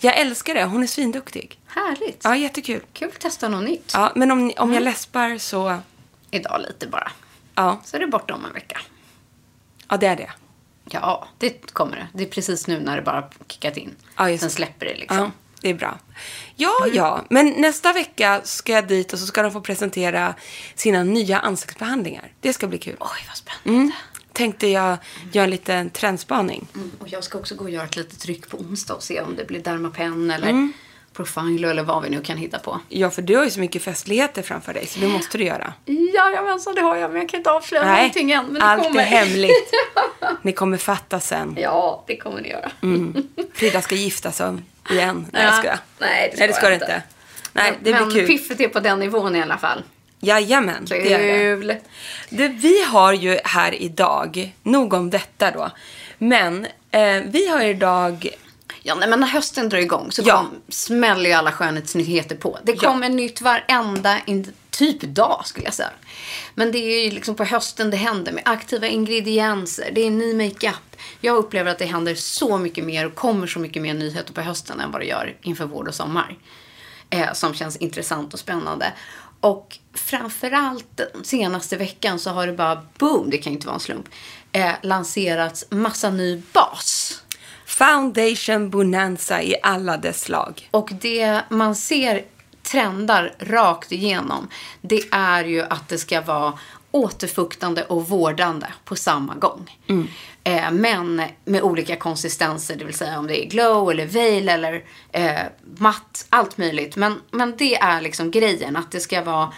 jag 0.00 0.18
älskar 0.18 0.54
det. 0.54 0.64
Hon 0.64 0.82
är 0.82 0.86
svinduktig. 0.86 1.58
Härligt. 1.66 2.20
Ja, 2.24 2.36
jättekul. 2.36 2.80
Kul 2.92 3.08
att 3.14 3.20
testa 3.20 3.48
något 3.48 3.64
nytt. 3.64 3.90
Ja, 3.94 4.12
men 4.14 4.30
om, 4.30 4.38
om 4.40 4.52
Mm. 4.58 4.74
jag 4.74 4.82
läspar 4.82 5.38
så... 5.38 5.76
Idag 6.30 6.60
lite 6.68 6.86
bara. 6.86 7.10
Ja, 7.54 7.80
Så 7.84 7.96
är 7.96 8.00
det 8.00 8.06
borta 8.06 8.34
om 8.34 8.44
en 8.44 8.52
vecka. 8.52 8.80
Ja 9.88 9.96
det 9.96 10.06
är 10.06 10.16
det. 10.16 10.30
Ja, 10.90 11.28
det 11.38 11.72
kommer 11.72 11.96
det. 11.96 12.06
Det 12.12 12.22
är 12.24 12.28
precis 12.28 12.66
nu 12.66 12.80
när 12.80 12.96
det 12.96 13.02
bara 13.02 13.30
kickat 13.48 13.76
in. 13.76 13.94
Ja, 14.16 14.30
just 14.30 14.40
Sen 14.40 14.50
släpper 14.50 14.86
det 14.86 14.94
liksom. 14.96 15.18
Ja, 15.18 15.30
det 15.60 15.68
är 15.70 15.74
bra. 15.74 15.98
Ja, 16.56 16.76
Mm. 16.84 16.96
ja. 16.96 17.24
Men 17.30 17.48
nästa 17.48 17.92
vecka 17.92 18.40
ska 18.44 18.72
jag 18.72 18.88
dit 18.88 19.12
och 19.12 19.18
så 19.18 19.26
ska 19.26 19.42
de 19.42 19.52
få 19.52 19.60
presentera 19.60 20.34
sina 20.74 21.02
nya 21.02 21.38
ansiktsbehandlingar. 21.38 22.32
Det 22.40 22.52
ska 22.52 22.66
bli 22.66 22.78
kul. 22.78 22.96
Oj, 23.00 23.08
vad 23.28 23.36
spännande. 23.36 23.80
Mm. 23.82 23.92
Tänkte 24.32 24.66
jag 24.68 24.96
göra 25.32 25.44
en 25.44 25.50
liten 25.50 25.90
trendspaning. 25.90 26.66
Mm. 26.74 26.90
Och 27.00 27.08
jag 27.08 27.24
ska 27.24 27.38
också 27.38 27.54
gå 27.54 27.64
och 27.64 27.70
göra 27.70 27.84
ett 27.84 27.96
litet 27.96 28.20
tryck 28.20 28.48
på 28.48 28.56
onsdag 28.56 28.94
och 28.94 29.02
se 29.02 29.20
om 29.20 29.36
det 29.36 29.44
blir 29.44 29.60
Dermapen 29.60 30.30
eller 30.30 30.48
Mm. 30.48 30.72
Profilo 31.18 31.68
eller 31.68 31.82
vad 31.82 32.02
vi 32.02 32.10
nu 32.10 32.20
kan 32.22 32.36
hitta 32.36 32.58
på. 32.58 32.80
Ja, 32.88 33.10
för 33.10 33.22
du 33.22 33.36
har 33.36 33.44
ju 33.44 33.50
så 33.50 33.60
mycket 33.60 33.82
festligheter 33.82 34.42
framför 34.42 34.74
dig, 34.74 34.86
så 34.86 35.00
det 35.00 35.08
måste 35.08 35.38
du 35.38 35.44
göra. 35.44 35.72
Jajamensan, 36.14 36.74
det 36.74 36.80
har 36.80 36.96
jag, 36.96 37.10
men 37.10 37.20
jag 37.20 37.28
kan 37.28 37.38
inte 37.40 37.50
avslöja 37.50 37.94
någonting 37.96 38.30
än. 38.32 38.44
Men 38.46 38.54
det 38.54 38.62
allt 38.62 38.82
kommer. 38.82 39.00
är 39.00 39.04
hemligt. 39.04 39.72
Ni 40.42 40.52
kommer 40.52 40.76
fatta 40.76 41.20
sen. 41.20 41.56
Ja, 41.60 42.04
det 42.06 42.16
kommer 42.16 42.40
ni 42.40 42.48
göra. 42.48 42.70
Frida 43.54 43.82
ska 43.82 43.94
gifta 43.94 44.32
sig 44.32 44.56
igen. 44.90 45.26
Nej, 45.32 45.42
jag 45.44 45.52
Ja. 45.52 45.56
skojar. 45.58 45.78
Nej, 45.98 46.28
det 46.30 46.36
ska 46.36 46.40
Nej, 46.40 46.48
det 46.48 46.54
ska 46.54 46.64
jag 46.66 46.74
inte. 46.74 46.84
inte. 46.84 47.02
Nej, 47.52 47.70
Men- 47.70 47.74
det 47.82 47.92
blir 47.92 48.00
men 48.00 48.10
kul. 48.10 48.26
piffet 48.26 48.60
är 48.60 48.68
på 48.68 48.80
den 48.80 48.98
nivån 48.98 49.36
i 49.36 49.42
alla 49.42 49.58
fall. 49.58 49.82
Jajamän, 50.20 50.84
det 50.88 51.12
är 51.14 51.18
det. 51.18 51.38
Kul. 51.38 51.74
det. 52.28 52.48
Vi 52.48 52.82
har 52.84 53.12
ju 53.12 53.38
här 53.44 53.82
idag, 53.82 54.52
nog 54.62 54.92
om 54.94 55.10
detta 55.10 55.50
då, 55.50 55.70
men 56.18 56.66
eh, 56.90 57.22
vi 57.26 57.48
har 57.48 57.60
idag, 57.64 58.28
Ja, 58.82 58.94
nej, 58.94 59.08
men 59.08 59.20
när 59.20 59.26
hösten 59.26 59.68
drar 59.68 59.78
igång 59.78 60.12
så 60.12 60.22
Ja. 60.24 60.36
kom, 60.36 60.50
smäller 60.68 61.30
ju 61.30 61.36
alla 61.36 61.52
skönhetsnyheter 61.52 62.36
på. 62.36 62.58
Det 62.62 62.72
Ja. 62.82 62.90
kommer 62.92 63.08
nytt 63.08 63.40
varenda 63.40 64.20
in, 64.26 64.52
typ 64.70 65.00
dag 65.02 65.42
skulle 65.44 65.64
jag 65.64 65.74
säga. 65.74 65.90
Men 66.54 66.72
det 66.72 66.78
är 66.78 67.04
ju 67.04 67.10
liksom 67.10 67.34
på 67.34 67.44
hösten 67.44 67.90
det 67.90 67.96
händer 67.96 68.32
med 68.32 68.42
aktiva 68.46 68.86
ingredienser. 68.86 69.90
Det 69.94 70.00
är 70.06 70.10
ny 70.10 70.34
makeup. 70.34 70.96
Jag 71.20 71.36
upplever 71.36 71.70
att 71.70 71.78
det 71.78 71.84
händer 71.86 72.14
så 72.14 72.58
mycket 72.58 72.84
mer 72.84 73.06
och 73.06 73.14
kommer 73.14 73.46
så 73.46 73.58
mycket 73.58 73.82
mer 73.82 73.94
nyheter 73.94 74.32
på 74.32 74.40
hösten 74.40 74.80
än 74.80 74.90
vad 74.90 75.00
det 75.00 75.04
gör 75.06 75.36
inför 75.42 75.64
vår 75.64 75.88
och 75.88 75.94
sommar. 75.94 76.36
Eh, 77.10 77.32
som 77.32 77.54
känns 77.54 77.76
intressant 77.76 78.34
och 78.34 78.40
spännande. 78.40 78.92
Och 79.40 79.78
framförallt 79.94 80.86
den 80.96 81.24
senaste 81.24 81.76
veckan 81.76 82.18
så 82.18 82.30
har 82.30 82.46
det 82.46 82.52
bara 82.52 82.82
boom, 82.98 83.30
det 83.30 83.38
kan 83.38 83.52
ju 83.52 83.56
inte 83.56 83.66
vara 83.66 83.74
en 83.74 83.80
slump, 83.80 84.08
eh, 84.52 84.72
lanserats 84.82 85.64
massa 85.70 86.10
ny 86.10 86.42
bas. 86.52 86.97
Foundation 87.68 88.70
Bonanza 88.70 89.42
i 89.42 89.54
alla 89.62 89.96
dess 89.96 90.20
slag. 90.20 90.68
Och 90.70 90.90
det 91.00 91.40
man 91.48 91.74
ser 91.74 92.24
trendar 92.62 93.34
rakt 93.38 93.92
igenom, 93.92 94.48
det 94.80 95.02
är 95.10 95.44
ju 95.44 95.62
att 95.62 95.88
det 95.88 95.98
ska 95.98 96.20
vara 96.20 96.58
återfuktande 96.90 97.84
och 97.84 98.08
vårdande 98.08 98.66
på 98.84 98.96
samma 98.96 99.34
gång. 99.34 99.76
Eh, 100.44 100.70
men 100.70 101.22
med 101.44 101.62
olika 101.62 101.96
konsistenser, 101.96 102.76
det 102.76 102.84
vill 102.84 102.94
säga 102.94 103.18
om 103.18 103.26
det 103.26 103.44
är 103.46 103.50
glow 103.50 103.90
eller 103.90 104.06
veil 104.06 104.48
eller 104.48 104.84
eh, 105.12 105.38
matt, 105.78 106.26
allt 106.30 106.58
möjligt. 106.58 106.96
Men, 106.96 107.20
men 107.30 107.56
det 107.56 107.76
är 107.76 108.00
liksom 108.00 108.30
grejen, 108.30 108.76
att 108.76 108.90
det 108.92 109.00
ska 109.00 109.22
vara 109.22 109.52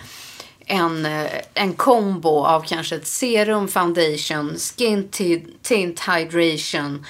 en, 0.66 1.06
eh, 1.06 1.30
en 1.54 1.72
kombo 1.72 2.44
av 2.44 2.60
kanske 2.60 2.96
ett 2.96 3.06
serum, 3.06 3.68
foundation, 3.68 4.56
skin 4.58 5.08
ti- 5.10 5.46
tint 5.62 6.00
hydration. 6.00 7.06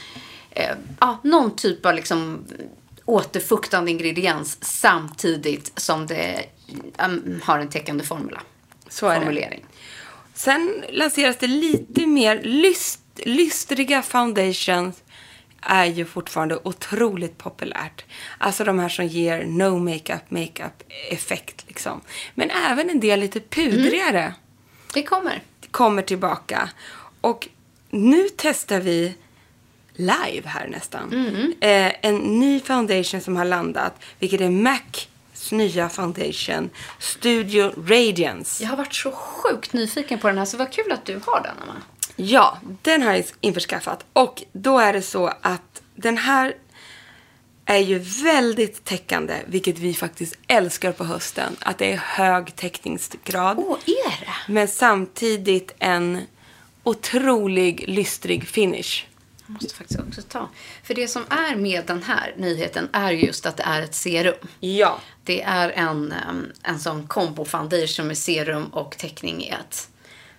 Eh, 0.50 0.74
ja, 1.00 1.18
någon 1.24 1.56
typ 1.56 1.86
av 1.86 1.94
liksom 1.94 2.44
återfuktande 3.04 3.90
ingrediens 3.90 4.58
samtidigt 4.60 5.72
som 5.76 6.06
det 6.06 6.44
um, 7.04 7.40
har 7.44 7.58
en 7.58 7.68
täckande 7.68 8.04
formula. 8.04 8.40
Så 8.88 9.06
är 9.06 9.14
det. 9.14 9.20
formulering. 9.20 9.64
Sen 10.34 10.84
lanseras 10.90 11.36
det 11.36 11.46
lite 11.46 12.06
mer 12.06 12.42
lyst, 12.42 13.00
lystriga 13.16 14.02
foundations 14.02 15.02
är 15.60 15.84
ju 15.84 16.04
fortfarande 16.04 16.58
otroligt 16.62 17.38
populärt. 17.38 18.04
Alltså 18.38 18.64
de 18.64 18.78
här 18.78 18.88
som 18.88 19.06
ger 19.06 19.44
no 19.44 19.78
makeup, 19.78 20.30
makeup 20.30 20.82
effekt 21.10 21.64
liksom. 21.68 22.00
Men 22.34 22.50
även 22.50 22.90
en 22.90 23.00
del 23.00 23.20
lite 23.20 23.40
pudrigare 23.40 24.34
Det 24.94 25.02
kommer. 25.02 25.42
kommer 25.70 26.02
tillbaka. 26.02 26.70
Och 27.20 27.48
nu 27.90 28.28
testar 28.36 28.80
vi 28.80 29.14
live 30.00 30.42
här 30.48 30.68
nästan. 30.68 31.12
Eh, 31.60 31.92
en 32.00 32.16
ny 32.16 32.60
foundation 32.60 33.20
som 33.20 33.36
har 33.36 33.44
landat, 33.44 33.94
vilket 34.18 34.40
är 34.40 34.50
MACs 34.50 35.08
nya 35.52 35.88
foundation, 35.88 36.70
Studio 36.98 37.72
Radiance. 37.76 38.62
Jag 38.62 38.70
har 38.70 38.76
varit 38.76 38.94
så 38.94 39.12
sjukt 39.12 39.72
nyfiken 39.72 40.18
på 40.18 40.28
den 40.28 40.38
här, 40.38 40.44
så 40.44 40.56
vad 40.56 40.72
kul 40.72 40.92
att 40.92 41.04
du 41.04 41.20
har 41.26 41.42
den, 41.42 41.54
Emma. 41.62 41.82
Ja, 42.16 42.58
den 42.82 43.02
har 43.02 43.12
jag 43.12 43.24
införskaffat. 43.40 44.04
Och 44.12 44.42
då 44.52 44.78
är 44.78 44.92
det 44.92 45.02
så 45.02 45.26
att 45.40 45.82
den 45.94 46.18
här 46.18 46.54
är 47.64 47.78
ju 47.78 47.98
väldigt 47.98 48.84
täckande, 48.84 49.34
vilket 49.46 49.78
vi 49.78 49.94
faktiskt 49.94 50.34
älskar 50.46 50.92
på 50.92 51.04
hösten. 51.04 51.56
Att 51.60 51.78
det 51.78 51.92
är 51.92 51.96
hög 51.96 52.56
täckningsgrad. 52.56 53.56
Åh, 53.58 53.78
är 53.86 54.20
det? 54.20 54.52
Men 54.52 54.68
samtidigt 54.68 55.74
en 55.78 56.20
otrolig 56.82 57.84
lystrig 57.88 58.48
finish. 58.48 59.06
Jag 59.50 59.62
måste 59.62 59.74
faktiskt 59.74 60.00
också 60.00 60.22
ta. 60.22 60.48
För 60.82 60.94
det 60.94 61.08
som 61.08 61.24
är 61.30 61.56
med 61.56 61.86
den 61.86 62.02
här 62.02 62.34
nyheten 62.36 62.88
är 62.92 63.10
just 63.10 63.46
att 63.46 63.56
det 63.56 63.62
är 63.62 63.82
ett 63.82 63.94
serum. 63.94 64.34
Ja. 64.60 64.98
Det 65.24 65.42
är 65.42 65.70
en, 65.70 66.14
en 66.62 66.80
sån 66.80 67.06
combo 67.06 67.44
foundation 67.44 68.06
med 68.06 68.18
serum 68.18 68.64
och 68.64 68.98
täckning 68.98 69.42
i 69.42 69.48
ett. 69.48 69.88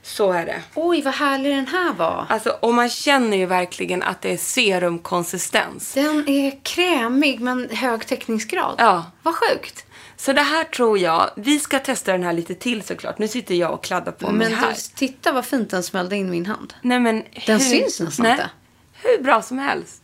Så 0.04 0.32
är 0.32 0.46
det. 0.46 0.62
Oj, 0.76 1.02
vad 1.02 1.14
härlig 1.14 1.56
den 1.56 1.68
här 1.68 1.94
var. 1.94 2.26
Alltså, 2.30 2.50
och 2.50 2.74
man 2.74 2.90
känner 2.90 3.38
ju 3.38 3.46
verkligen 3.46 4.04
att 4.04 4.22
det 4.22 4.34
är 4.34 4.38
serumkonsistens. 4.38 5.94
Den 5.94 6.30
är 6.30 6.64
krämig 6.64 7.40
men 7.40 7.70
hög 7.70 8.08
täckningsgrad. 8.08 8.76
Ja. 8.78 9.06
Vad 9.24 9.36
sjukt. 9.36 9.86
Så 10.18 10.34
det 10.34 10.42
här 10.42 10.64
tror 10.64 11.00
jag, 11.00 11.30
vi 11.36 11.60
ska 11.60 11.80
testa 11.80 12.12
den 12.12 12.24
här 12.24 12.34
lite 12.34 12.56
till 12.56 12.82
såklart. 12.84 13.20
Nu 13.20 13.28
sitter 13.28 13.56
jag 13.56 13.74
och 13.74 13.84
kladdar 13.84 14.12
på 14.12 14.32
mig 14.32 14.50
Men 14.50 14.58
här. 14.58 14.70
du, 14.70 14.76
titta 14.96 15.32
vad 15.32 15.46
fint 15.46 15.70
den 15.70 15.84
smällde 15.84 16.16
in 16.16 16.30
min 16.30 16.46
hand. 16.46 16.74
Nej, 16.82 17.00
men 17.00 17.24
Den 17.46 17.60
syns 17.60 18.00
nästan 18.00 18.26
inte. 18.26 18.50
Hur 19.04 19.24
bra 19.24 19.42
som 19.42 19.60
helst. 19.60 20.02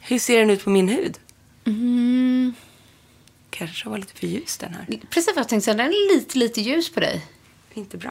Hur 0.00 0.18
ser 0.18 0.38
den 0.40 0.50
ut 0.50 0.64
på 0.64 0.70
min 0.70 0.88
hud? 0.88 1.18
Mm. 1.64 2.54
Kanske 3.50 3.88
var 3.88 3.98
lite 3.98 4.14
för 4.14 4.26
ljus 4.26 4.56
den 4.58 4.74
här. 4.74 4.86
Precis 5.10 5.26
vad 5.34 5.36
jag 5.40 5.48
tänkte 5.48 5.64
säga, 5.64 5.74
den 5.76 5.86
är 5.86 6.14
lite, 6.16 6.38
lite 6.38 6.60
ljus 6.60 6.92
på 6.92 7.00
dig. 7.00 7.26
Inte 7.74 7.96
bra. 7.96 8.10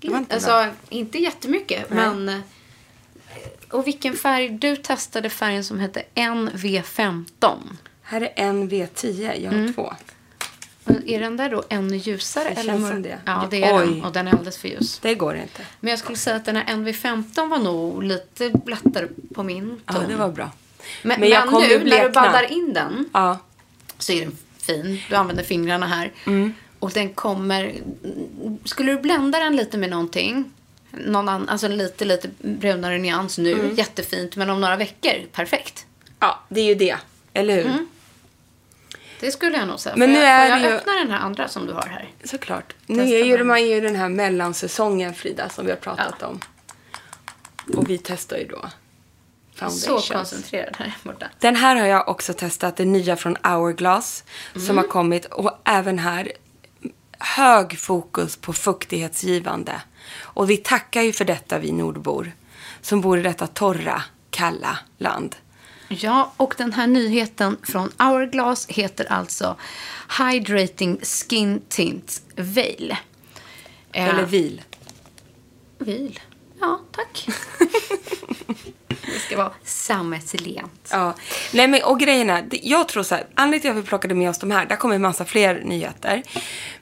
Inte 0.00 0.34
alltså, 0.34 0.48
bra. 0.50 0.68
inte 0.88 1.18
jättemycket, 1.18 1.90
Nej. 1.90 1.98
men 2.14 2.28
eh, 2.28 2.40
Och 3.70 3.86
vilken 3.86 4.14
färg? 4.16 4.48
Du 4.48 4.76
testade 4.76 5.30
färgen 5.30 5.64
som 5.64 5.78
hette 5.78 6.02
NV15. 6.14 7.58
Här 8.02 8.20
är 8.20 8.32
en 8.36 8.70
V10, 8.70 9.34
jag 9.42 9.50
har 9.50 9.58
Mm. 9.58 9.74
två. 9.74 9.92
Är 11.06 11.20
den 11.20 11.36
där 11.36 11.50
då 11.50 11.64
ännu 11.68 11.96
ljusare? 11.96 12.44
Det 12.54 12.60
eller 12.60 12.72
känns 12.72 13.02
det. 13.04 13.18
Ja, 13.24 13.46
det 13.50 13.64
är 13.64 13.78
Oj. 13.80 13.86
den. 13.86 14.04
Och 14.04 14.12
den 14.12 14.28
är 14.28 14.32
alldeles 14.32 14.58
för 14.58 14.68
ljus. 14.68 14.98
Det 15.02 15.14
går 15.14 15.36
inte. 15.36 15.62
Men 15.80 15.90
jag 15.90 15.98
skulle 15.98 16.16
säga 16.16 16.36
att 16.36 16.44
den 16.44 16.56
här 16.56 16.64
NV15 16.64 17.48
var 17.48 17.58
nog 17.58 18.02
lite 18.02 18.52
lättare 18.66 19.06
på 19.34 19.42
min 19.42 19.80
Ja, 19.86 19.92
ton. 19.92 20.04
det 20.08 20.16
var 20.16 20.28
bra. 20.28 20.50
Men, 21.02 21.20
Men 21.20 21.28
jag 21.28 21.52
men 21.52 21.62
nu 21.62 21.84
när 21.84 22.02
du 22.04 22.10
baddar 22.10 22.52
in 22.52 22.72
den 22.72 23.08
Ja. 23.12 23.38
så 23.98 24.12
är 24.12 24.20
den 24.20 24.36
fin. 24.58 25.00
Du 25.08 25.14
använder 25.16 25.44
fingrarna 25.44 25.86
här. 25.86 26.12
Mm. 26.26 26.54
Och 26.78 26.90
den 26.90 27.08
kommer... 27.14 27.74
Skulle 28.64 28.92
du 28.92 29.00
blända 29.00 29.38
den 29.38 29.56
lite 29.56 29.78
med 29.78 29.90
någonting, 29.90 30.52
någon 30.90 31.28
annan, 31.28 31.48
alltså 31.48 31.68
lite, 31.68 32.04
lite 32.04 32.28
brunare 32.38 32.98
nyans 32.98 33.38
nu, 33.38 33.52
Mm. 33.52 33.74
jättefint. 33.74 34.36
Men 34.36 34.50
om 34.50 34.60
några 34.60 34.76
veckor, 34.76 35.12
perfekt. 35.32 35.86
ja, 36.18 36.40
det 36.48 36.60
är 36.60 36.64
ju 36.64 36.74
det. 36.74 36.96
Eller 37.32 37.56
hur? 37.56 37.66
Mm. 37.66 37.88
Det 39.20 39.30
skulle 39.30 39.58
jag 39.58 39.68
nog 39.68 39.80
säga. 39.80 39.96
Men 39.96 40.12
nu 40.12 40.18
jag, 40.18 40.28
är 40.28 40.48
jag 40.48 40.60
ju- 40.60 40.66
öppna 40.66 40.92
den 40.92 41.10
här 41.10 41.18
andra 41.18 41.48
som 41.48 41.66
du 41.66 41.72
har 41.72 41.86
här? 41.86 42.08
Såklart. 42.24 42.74
Nu 42.86 42.96
Testa 42.96 43.16
är 43.16 43.24
ju 43.24 43.44
man 43.44 43.66
ju 43.66 43.80
den 43.80 43.96
här 43.96 44.08
mellansäsongen, 44.08 45.14
Frida, 45.14 45.48
som 45.48 45.64
vi 45.64 45.70
har 45.70 45.78
pratat 45.78 46.22
om. 46.22 46.40
Och 47.76 47.90
vi 47.90 47.98
testar 47.98 48.36
ju 48.36 48.46
då 48.46 48.60
Så 48.60 48.70
foundations. 49.54 50.08
koncentrerad 50.08 50.76
här 50.78 50.96
borta. 51.02 51.26
Den 51.38 51.56
här 51.56 51.76
har 51.76 51.86
jag 51.86 52.08
också 52.08 52.32
testat, 52.34 52.76
den 52.76 52.92
nya 52.92 53.16
från 53.16 53.36
Hourglass 53.42 54.24
som 54.66 54.76
har 54.78 54.84
kommit. 54.84 55.24
Och 55.24 55.58
även 55.64 55.98
här 55.98 56.32
hög 57.18 57.78
fokus 57.78 58.36
på 58.36 58.52
fuktighetsgivande. 58.52 59.82
Och 60.20 60.50
vi 60.50 60.56
tackar 60.56 61.02
ju 61.02 61.12
för 61.12 61.24
detta, 61.24 61.58
vi 61.58 61.72
nordbor, 61.72 62.32
som 62.80 63.00
bor 63.00 63.18
i 63.18 63.22
detta 63.22 63.46
torra, 63.46 64.02
kalla 64.30 64.78
land. 64.98 65.36
Ja, 65.92 66.32
och 66.36 66.54
den 66.58 66.72
här 66.72 66.86
nyheten 66.86 67.56
från 67.62 67.92
Hourglass 67.98 68.66
heter 68.66 69.12
alltså 69.12 69.56
Hydrating 70.18 71.00
Skin 71.02 71.62
Tint 71.68 72.22
Veil. 72.36 72.96
Eh, 73.92 74.08
Eller 74.08 74.26
vil. 74.26 74.62
Vil. 75.78 76.20
Ja, 76.60 76.80
tack. 76.92 77.26
det 78.88 79.18
ska 79.26 79.36
vara 79.36 79.52
sammetslent. 79.64 80.88
Ja. 80.90 81.14
Nej, 81.52 81.68
men, 81.68 81.82
och 81.82 82.00
grejerna, 82.00 82.42
jag 82.50 82.88
tror 82.88 83.02
så 83.02 83.14
här, 83.14 83.26
anledningen 83.34 83.60
till 83.60 83.70
att 83.70 83.84
vi 83.84 83.88
plockade 83.88 84.14
med 84.14 84.30
oss 84.30 84.38
de 84.38 84.50
här, 84.50 84.66
där 84.66 84.76
kommer 84.76 84.94
en 84.94 85.02
massa 85.02 85.24
fler 85.24 85.62
nyheter. 85.64 86.22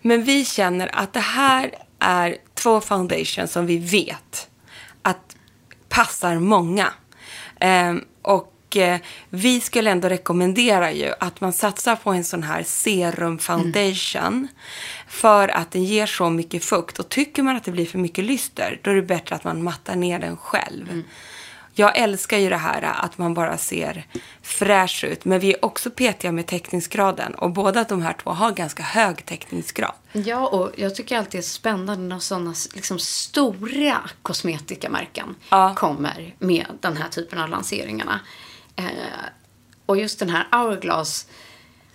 Men 0.03 0.25
vi 0.25 0.45
känner 0.45 0.91
att 0.93 1.13
det 1.13 1.21
här 1.21 1.75
är 1.99 2.37
två 2.55 2.81
foundations 2.81 3.53
som 3.53 3.67
vi 3.67 3.79
vet 3.79 4.49
att 5.03 5.37
passar 5.89 6.39
många. 6.39 6.93
Ehm, 7.61 8.05
och 8.23 8.55
eh, 8.77 8.99
vi 9.31 9.61
skulle 9.61 9.91
ändå 9.91 10.09
rekommendera 10.09 10.93
ju 10.93 11.13
att 11.21 11.41
man 11.41 11.53
satsar 11.53 11.97
på 11.97 12.11
en 12.11 12.25
sån 12.25 12.43
här 12.43 12.63
serum 12.63 13.39
foundation. 13.39 14.49
För 15.09 15.49
att 15.49 15.71
den 15.71 15.85
ger 15.85 16.07
så 16.07 16.31
mycket 16.31 16.65
fukt. 16.65 16.99
Och 16.99 17.09
tycker 17.09 17.43
man 17.43 17.57
att 17.57 17.65
det 17.65 17.71
blir 17.71 17.87
för 17.87 17.99
mycket 17.99 18.25
lyster, 18.25 18.81
då 18.83 18.91
är 18.91 18.95
det 18.95 19.03
bättre 19.03 19.35
att 19.37 19.45
man 19.45 19.63
mattar 19.63 19.97
ner 19.97 20.19
den 20.19 20.37
själv. 20.37 21.03
Jag 21.79 21.97
älskar 21.99 22.39
ju 22.39 22.49
det 22.49 22.57
här 22.57 22.83
att 22.83 23.19
man 23.19 23.35
bara 23.35 23.57
ser 23.57 24.07
fräsch 24.43 25.05
ut. 25.05 25.25
Men 25.25 25.41
vi 25.41 25.53
är 25.53 25.65
också 25.65 25.91
petiga 25.91 26.33
med 26.33 26.47
täckningsgraden. 26.47 27.35
Och 27.35 27.51
båda 27.51 27.85
de 27.85 28.03
här 28.03 28.13
två 28.13 28.31
har 28.31 28.53
ganska 28.53 28.83
hög 28.83 29.27
täckningsgrad. 29.27 29.93
Ja, 30.13 30.47
och 30.49 30.73
jag 30.77 30.95
tycker 30.95 31.19
alltid 31.19 31.33
det 31.33 31.39
är 31.39 31.43
spännande 31.43 32.03
när 32.03 32.19
sådana 32.19 32.55
liksom, 32.75 32.99
stora 32.99 34.01
kosmetikamärken 34.23 35.35
Ja. 35.51 35.75
kommer 35.75 36.35
med 36.39 36.67
den 36.81 36.97
här 36.97 37.09
typen 37.09 37.39
av 37.39 37.49
lanseringarna. 37.49 38.21
Eh, 38.79 38.85
och 39.87 39.97
just 39.97 40.19
den 40.19 40.31
här 40.31 40.47
Hourglass, 40.53 41.27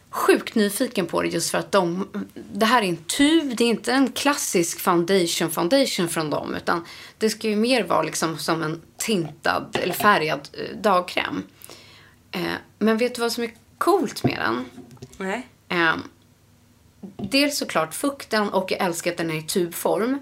sjukt 0.10 0.56
nyfiken 0.56 1.06
på 1.06 1.22
det 1.22 1.28
just 1.28 1.52
för 1.52 1.58
att 1.58 1.72
de, 1.72 2.10
det 2.54 2.65
här 2.65 2.82
är 2.82 2.86
en 2.86 2.98
tub, 2.98 3.56
det 3.56 3.63
är 3.63 3.67
inte 3.69 3.93
en 3.93 4.12
klassisk 4.12 4.80
foundation 4.80 5.52
foundation 5.52 6.10
från 6.10 6.30
dem 6.30 6.56
utan 6.56 6.86
det 7.17 7.30
ska 7.30 7.48
ju 7.48 7.56
mer 7.56 7.84
vara 7.84 8.02
liksom 8.02 8.38
som 8.38 8.63
en 8.63 8.82
tintad 8.98 9.78
eller 9.82 9.93
färgad 9.93 10.50
eh, 10.54 10.78
dagkräm. 10.78 11.43
Eh, 12.32 12.41
men 12.80 12.98
vet 12.98 13.15
du 13.15 13.22
vad 13.22 13.32
som 13.32 13.43
är 13.43 13.52
coolt 13.78 14.24
med 14.24 14.38
den? 14.39 14.65
Nej. 15.17 15.48
Eh, 15.69 15.96
dels 17.17 17.58
såklart 17.58 17.93
fukten 17.93 18.50
och 18.50 18.72
jag 18.72 18.82
älskar 18.82 19.12
att 19.12 19.17
den 19.17 19.30
är 19.30 19.38
i 19.38 19.41
tubform. 19.41 20.19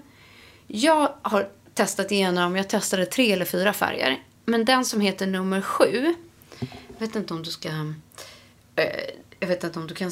Jag 0.66 1.14
har 1.22 1.48
testat 1.74 2.12
igenom, 2.12 2.56
jag 2.56 2.68
testade 2.68 3.06
tre 3.06 3.32
eller 3.32 3.44
fyra 3.44 3.72
färger. 3.72 4.22
Men 4.44 4.64
den 4.64 4.84
som 4.84 5.00
heter 5.00 5.26
nummer 5.26 5.60
sju, 5.60 6.14
jag 6.98 7.06
vet 7.06 7.16
inte 7.16 7.34
om 7.34 7.42
du 7.42 7.50
ska, 7.50 7.68
eh, 8.76 9.10
jag 9.40 9.48
vet 9.48 9.64
inte 9.64 9.78
om 9.78 9.86
du 9.86 9.94
kan, 9.94 10.10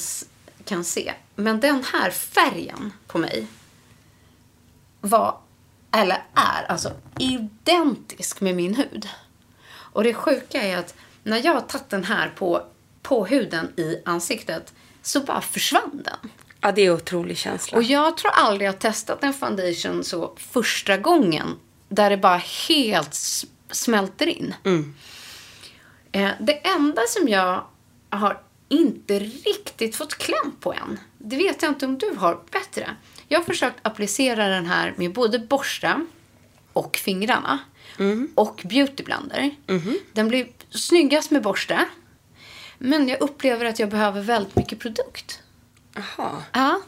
kan 0.64 0.84
se. 0.84 1.14
Men 1.34 1.60
den 1.60 1.84
här 1.92 2.10
färgen 2.10 2.92
på 3.06 3.18
mig 3.18 3.46
var, 5.00 5.38
eller 5.90 6.22
är, 6.34 6.64
alltså 6.68 6.92
identisk 7.18 8.40
med 8.40 8.56
min 8.56 8.74
hud. 8.74 9.08
Och 9.70 10.04
det 10.04 10.14
sjuka 10.14 10.62
är 10.62 10.76
att 10.76 10.94
när 11.22 11.44
jag 11.44 11.54
har 11.54 11.60
tagit 11.60 11.90
den 11.90 12.04
här 12.04 12.28
på, 12.28 12.62
på 13.02 13.26
huden 13.26 13.72
i 13.76 14.02
ansiktet 14.04 14.72
så 15.02 15.20
bara 15.20 15.40
försvann 15.40 16.02
den. 16.04 16.30
Ja, 16.60 16.72
det 16.72 16.82
är 16.82 16.86
en 16.86 16.96
otrolig 16.96 17.38
känsla. 17.38 17.78
Och 17.78 17.82
jag 17.82 18.16
tror 18.16 18.30
aldrig 18.30 18.68
jag 18.68 18.72
har 18.72 18.78
testat 18.78 19.24
en 19.24 19.34
foundation 19.34 20.04
så 20.04 20.32
första 20.36 20.96
gången 20.96 21.56
där 21.88 22.10
det 22.10 22.16
bara 22.16 22.40
helt 22.68 23.14
smälter 23.70 24.26
in. 24.26 24.54
Eh, 26.12 26.30
det 26.40 26.66
enda 26.66 27.02
som 27.08 27.28
jag 27.28 27.64
har 28.10 28.40
inte 28.68 29.18
riktigt 29.18 29.96
fått 29.96 30.14
kläm 30.14 30.56
på 30.60 30.72
än, 30.72 31.00
det 31.18 31.36
vet 31.36 31.62
jag 31.62 31.70
inte 31.70 31.86
om 31.86 31.98
du 31.98 32.14
har 32.16 32.40
bättre. 32.50 32.96
Jag 33.28 33.38
har 33.38 33.44
försökt 33.44 33.78
applicera 33.82 34.48
den 34.48 34.66
här 34.66 34.94
med 34.96 35.12
både 35.12 35.38
borsta 35.38 36.06
och 36.72 36.96
fingrarna 36.96 37.58
och 38.34 38.62
beautyblender. 38.64 39.50
Den 40.12 40.28
blir 40.28 40.48
snyggast 40.70 41.30
med 41.30 41.42
borste. 41.42 41.84
Men 42.78 43.08
jag 43.08 43.20
upplever 43.20 43.64
att 43.64 43.78
jag 43.78 43.88
behöver 43.88 44.22
väldigt 44.22 44.56
mycket 44.56 44.78
produkt. 44.78 45.42
Jaha. 45.94 46.42
Ja, 46.52 46.80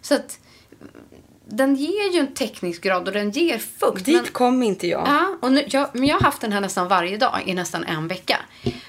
så 0.00 0.14
att 0.14 0.38
den 1.50 1.76
ger 1.76 2.12
ju 2.12 2.20
en 2.20 2.34
täckningsgrad 2.34 3.08
och 3.08 3.14
den 3.14 3.30
ger 3.30 3.58
fukt. 3.58 4.04
Dit 4.04 4.22
men, 4.22 4.32
kom 4.32 4.62
inte 4.62 4.86
jag. 4.86 5.08
ja, 5.08 5.38
och 5.40 5.52
nu, 5.52 5.64
jag, 5.68 5.88
men 5.92 6.04
jag 6.08 6.16
har 6.16 6.22
haft 6.22 6.40
den 6.40 6.52
här 6.52 6.60
nästan 6.60 6.88
varje 6.88 7.16
dag 7.16 7.42
i 7.46 7.54
nästan 7.54 7.84
en 7.84 8.08
vecka. 8.08 8.38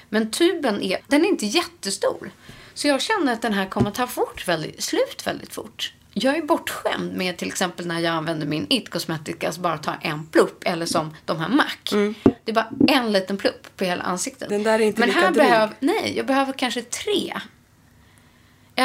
Men 0.08 0.30
tuben 0.30 0.82
är, 0.82 0.98
den 1.06 1.24
är 1.24 1.28
inte 1.28 1.46
jättestor. 1.46 2.30
Så 2.74 2.88
jag 2.88 3.02
känner 3.02 3.32
att 3.32 3.42
den 3.42 3.52
här 3.52 3.66
kommer 3.66 3.90
ta 3.90 4.06
fort 4.06 4.48
väldigt, 4.48 4.82
slut 4.82 5.26
väldigt 5.26 5.54
fort. 5.54 5.92
Jag 6.14 6.36
är 6.36 6.42
bortskämd 6.42 7.16
med 7.16 7.36
till 7.36 7.48
exempel 7.48 7.86
när 7.86 8.00
jag 8.00 8.14
använder 8.14 8.46
min 8.46 8.66
It 8.70 8.90
Cosmetics 8.90 9.58
bara 9.58 9.78
ta 9.78 9.94
en 10.00 10.26
plupp 10.26 10.62
eller 10.66 10.86
som 10.86 11.16
de 11.24 11.40
här 11.40 11.48
MAC. 11.48 12.14
Det 12.44 12.50
är 12.50 12.54
bara 12.54 12.70
en 12.88 13.12
liten 13.12 13.36
plupp 13.36 13.76
på 13.76 13.84
hela 13.84 14.02
ansiktet. 14.02 14.48
Den 14.48 14.62
där 14.62 14.74
är 14.74 14.80
inte 14.80 15.00
Men 15.00 15.08
lika 15.08 15.20
här 15.20 15.30
dryg. 15.30 15.46
behöver, 15.46 15.74
nej, 15.80 16.12
jag 16.16 16.26
behöver 16.26 16.52
kanske 16.52 16.82
tre. 16.82 17.34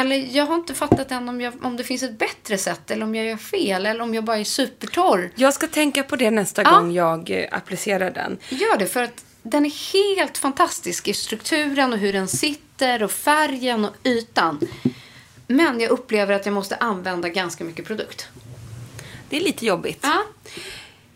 Eller 0.00 0.16
jag 0.36 0.46
har 0.46 0.54
inte 0.54 0.74
fattat 0.74 1.10
än 1.12 1.28
om, 1.28 1.40
jag, 1.40 1.64
om 1.64 1.76
det 1.76 1.84
finns 1.84 2.02
ett 2.02 2.18
bättre 2.18 2.58
sätt 2.58 2.90
eller 2.90 3.04
om 3.04 3.14
jag 3.14 3.26
gör 3.26 3.36
fel 3.36 3.86
eller 3.86 4.00
om 4.00 4.14
jag 4.14 4.24
bara 4.24 4.38
är 4.38 4.44
supertorr. 4.44 5.30
Jag 5.34 5.54
ska 5.54 5.66
tänka 5.66 6.02
på 6.02 6.16
det 6.16 6.30
nästa 6.30 6.62
Ja. 6.62 6.70
gång 6.70 6.92
jag 6.92 7.30
eh, 7.30 7.46
applicerar 7.52 8.10
den. 8.10 8.38
Gör 8.48 8.78
det 8.78 8.86
för 8.86 9.02
att 9.02 9.24
den 9.42 9.66
är 9.66 9.92
helt 9.92 10.38
fantastisk 10.38 11.08
i 11.08 11.14
strukturen 11.14 11.92
och 11.92 11.98
hur 11.98 12.12
den 12.12 12.28
sitter 12.28 13.02
och 13.02 13.10
färgen 13.10 13.84
och 13.84 13.94
ytan. 14.04 14.60
Men 15.46 15.80
jag 15.80 15.90
upplever 15.90 16.34
att 16.34 16.46
jag 16.46 16.52
måste 16.52 16.76
använda 16.76 17.28
ganska 17.28 17.64
mycket 17.64 17.84
produkt. 17.86 18.28
Det 19.28 19.36
är 19.36 19.40
lite 19.40 19.66
jobbigt. 19.66 19.98
Ja, 20.02 20.22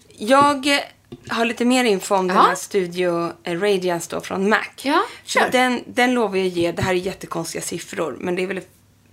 Jag 0.09 0.67
eh, 0.67 0.81
har 1.29 1.45
lite 1.45 1.65
mer 1.65 1.85
info 1.85 2.15
om 2.15 2.29
den 2.29 2.37
Ja. 2.37 2.43
här 2.43 2.55
Studio 2.55 3.33
eh, 3.45 3.61
Radiance 3.61 4.07
då 4.11 4.21
från 4.21 4.49
Mac. 4.49 4.59
Ja, 4.83 5.03
kör. 5.25 5.51
Den, 5.51 5.81
den 5.87 6.15
lovar 6.15 6.37
jag 6.37 6.47
ge. 6.47 6.73
Det 6.73 6.83
här 6.83 6.91
är 6.95 6.99
jättekonstiga 6.99 7.63
siffror, 7.63 8.17
men 8.21 8.35
det 8.35 8.43
är 8.43 8.47
väl 8.47 8.61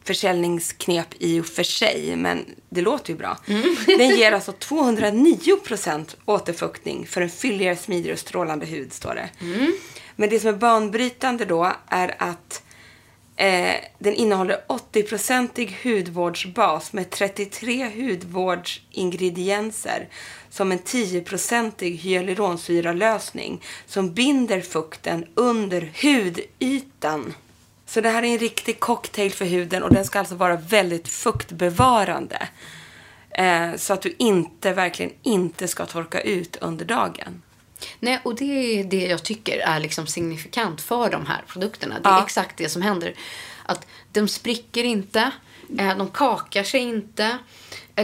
försäljningsknep 0.03 1.07
i 1.19 1.39
och 1.39 1.45
för 1.45 1.63
sig, 1.63 2.15
men 2.15 2.45
det 2.69 2.81
låter 2.81 3.13
ju 3.13 3.19
bra. 3.19 3.37
Mm. 3.47 3.75
Den 3.85 4.09
ger 4.17 4.31
alltså 4.31 4.51
209% 4.51 6.15
återfuktning 6.25 7.07
för 7.07 7.21
en 7.21 7.29
fylligare, 7.29 7.75
smidigare 7.75 8.13
och 8.13 8.19
strålande 8.19 8.65
hud, 8.65 8.93
står 8.93 9.15
det. 9.15 9.29
Mm. 9.41 9.73
Men 10.15 10.29
det 10.29 10.39
som 10.39 10.49
är 10.49 10.53
banbrytande 10.53 11.45
då 11.45 11.71
är 11.87 12.15
att 12.17 12.63
eh, 13.35 13.73
den 13.99 14.13
innehåller 14.13 14.57
80-procentig 14.67 15.77
hudvårdsbas 15.83 16.93
med 16.93 17.09
33 17.09 17.89
hudvårdsingredienser 17.95 20.07
som 20.49 20.71
en 20.71 20.79
10-procentig 20.79 21.97
hyaluronsyralösning 21.97 23.61
som 23.85 24.13
binder 24.13 24.61
fukten 24.61 25.25
under 25.35 25.91
hudytan. 26.01 27.33
Så 27.85 28.01
det 28.01 28.09
här 28.09 28.23
är 28.23 28.27
en 28.27 28.37
riktig 28.39 28.79
cocktail 28.79 29.31
för 29.31 29.45
huden 29.45 29.83
och 29.83 29.93
den 29.93 30.05
ska 30.05 30.19
alltså 30.19 30.35
vara 30.35 30.55
väldigt 30.55 31.07
fuktbevarande. 31.07 32.47
Eh, 33.29 33.75
så 33.75 33.93
att 33.93 34.01
du 34.01 34.15
inte, 34.19 34.73
verkligen 34.73 35.11
inte 35.23 35.67
ska 35.67 35.85
torka 35.85 36.21
ut 36.21 36.55
under 36.61 36.85
dagen. 36.85 37.41
Nej, 37.99 38.19
och 38.23 38.35
det 38.35 38.79
är 38.79 38.83
det 38.83 39.05
jag 39.05 39.23
tycker 39.23 39.57
är 39.57 39.79
liksom 39.79 40.07
signifikant 40.07 40.81
för 40.81 41.09
de 41.09 41.25
här 41.25 41.43
produkterna. 41.47 41.99
Det 41.99 42.09
är 42.09 42.13
Ja. 42.13 42.23
exakt 42.25 42.57
det 42.57 42.69
som 42.69 42.81
händer. 42.81 43.13
Att 43.65 43.87
de 44.11 44.27
spricker 44.27 44.83
inte, 44.83 45.31
eh, 45.79 45.97
de 45.97 46.09
kakar 46.09 46.63
sig 46.63 46.81
inte, 46.81 47.37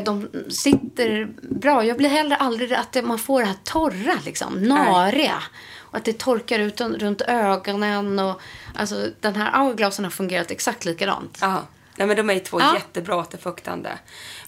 de 0.02 0.30
sitter 0.50 1.28
bra. 1.42 1.86
Jag 1.86 1.98
blir 1.98 2.10
heller 2.10 2.36
aldrig 2.36 2.74
att 2.74 3.04
man 3.04 3.20
får 3.20 3.40
det 3.42 3.48
här 3.48 3.56
torra, 3.64 4.20
liksom, 4.26 4.54
nariga. 4.64 5.44
Och 5.78 5.98
att 5.98 6.06
det 6.06 6.18
torkar 6.18 6.60
ut 6.60 6.82
runt 6.82 7.22
ögonen. 7.22 8.20
Och, 8.20 8.42
alltså, 8.76 9.08
den 9.22 9.36
här 9.36 9.64
hourglassen 9.64 10.06
har 10.06 10.12
fungerat 10.12 10.52
exakt 10.52 10.86
likadant. 10.86 11.38
Ja. 11.42 11.64
Nej, 11.98 12.08
men 12.08 12.18
de 12.18 12.30
är 12.30 12.40
två 12.40 12.60
Ja. 12.60 12.74
jättebra 12.74 13.16
återfuktande. 13.18 13.90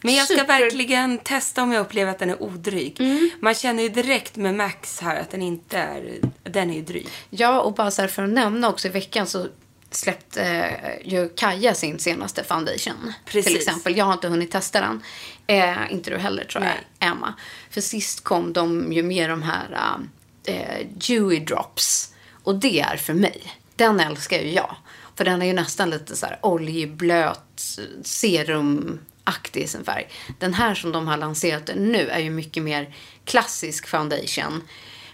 Men 0.01 0.15
jag 0.15 0.25
ska 0.25 0.33
Super. 0.33 0.47
verkligen 0.47 1.17
testa 1.17 1.63
om 1.63 1.71
jag 1.71 1.81
upplever 1.81 2.11
att 2.11 2.19
den 2.19 2.29
är 2.29 2.43
odryg. 2.43 2.95
Mm. 2.99 3.29
Man 3.39 3.53
känner 3.53 3.83
ju 3.83 3.89
direkt 3.89 4.35
med 4.35 4.55
Max 4.55 4.99
här 5.01 5.19
att 5.21 5.31
den 5.31 5.41
inte 5.41 5.77
är... 5.77 6.19
Den 6.43 6.69
är 6.69 6.75
ju 6.75 6.81
dryg. 6.81 7.07
Ja, 7.29 7.61
och 7.61 7.73
bara 7.73 7.91
så 7.91 8.01
här 8.01 8.09
för 8.09 8.23
att 8.23 8.29
nämna 8.29 8.69
också 8.69 8.87
i 8.87 8.91
veckan 8.91 9.27
så 9.27 9.47
släppte 9.91 10.43
eh, 10.43 11.07
ju 11.11 11.29
Kaja 11.29 11.73
sin 11.73 11.99
senaste 11.99 12.43
foundation. 12.43 13.13
Precis. 13.25 13.45
Till 13.45 13.57
exempel. 13.57 13.97
Jag 13.97 14.05
har 14.05 14.13
inte 14.13 14.27
hunnit 14.27 14.51
testa 14.51 14.81
den. 14.81 15.03
Eh, 15.47 15.91
inte 15.91 16.09
du 16.09 16.17
heller 16.17 16.43
tror 16.43 16.63
jag, 16.63 16.73
Nej. 16.73 17.11
Emma. 17.11 17.33
För 17.69 17.81
sist 17.81 18.23
kom 18.23 18.53
de 18.53 18.93
ju 18.93 19.03
med 19.03 19.29
de 19.29 19.43
här 19.43 19.97
eh, 20.43 20.87
Dewy 21.07 21.39
Drops. 21.39 22.13
Och 22.43 22.55
det 22.55 22.79
är 22.79 22.97
för 22.97 23.13
mig. 23.13 23.53
Den 23.75 23.99
älskar 23.99 24.39
ju 24.39 24.51
jag. 24.51 24.75
För 25.15 25.25
den 25.25 25.41
är 25.41 25.45
ju 25.45 25.53
nästan 25.53 25.89
lite 25.89 26.15
så 26.15 26.25
här 26.25 26.39
oljeblöt, 26.41 27.79
serumaktig 28.03 29.63
i 29.63 29.67
sin 29.67 29.83
färg. 29.83 30.07
Den 30.39 30.53
här 30.53 30.75
som 30.75 30.91
de 30.91 31.07
har 31.07 31.17
lanserat 31.17 31.69
nu 31.75 32.07
är 32.07 32.19
ju 32.19 32.29
mycket 32.29 32.63
mer 32.63 32.95
klassisk 33.25 33.87
foundation. 33.87 34.63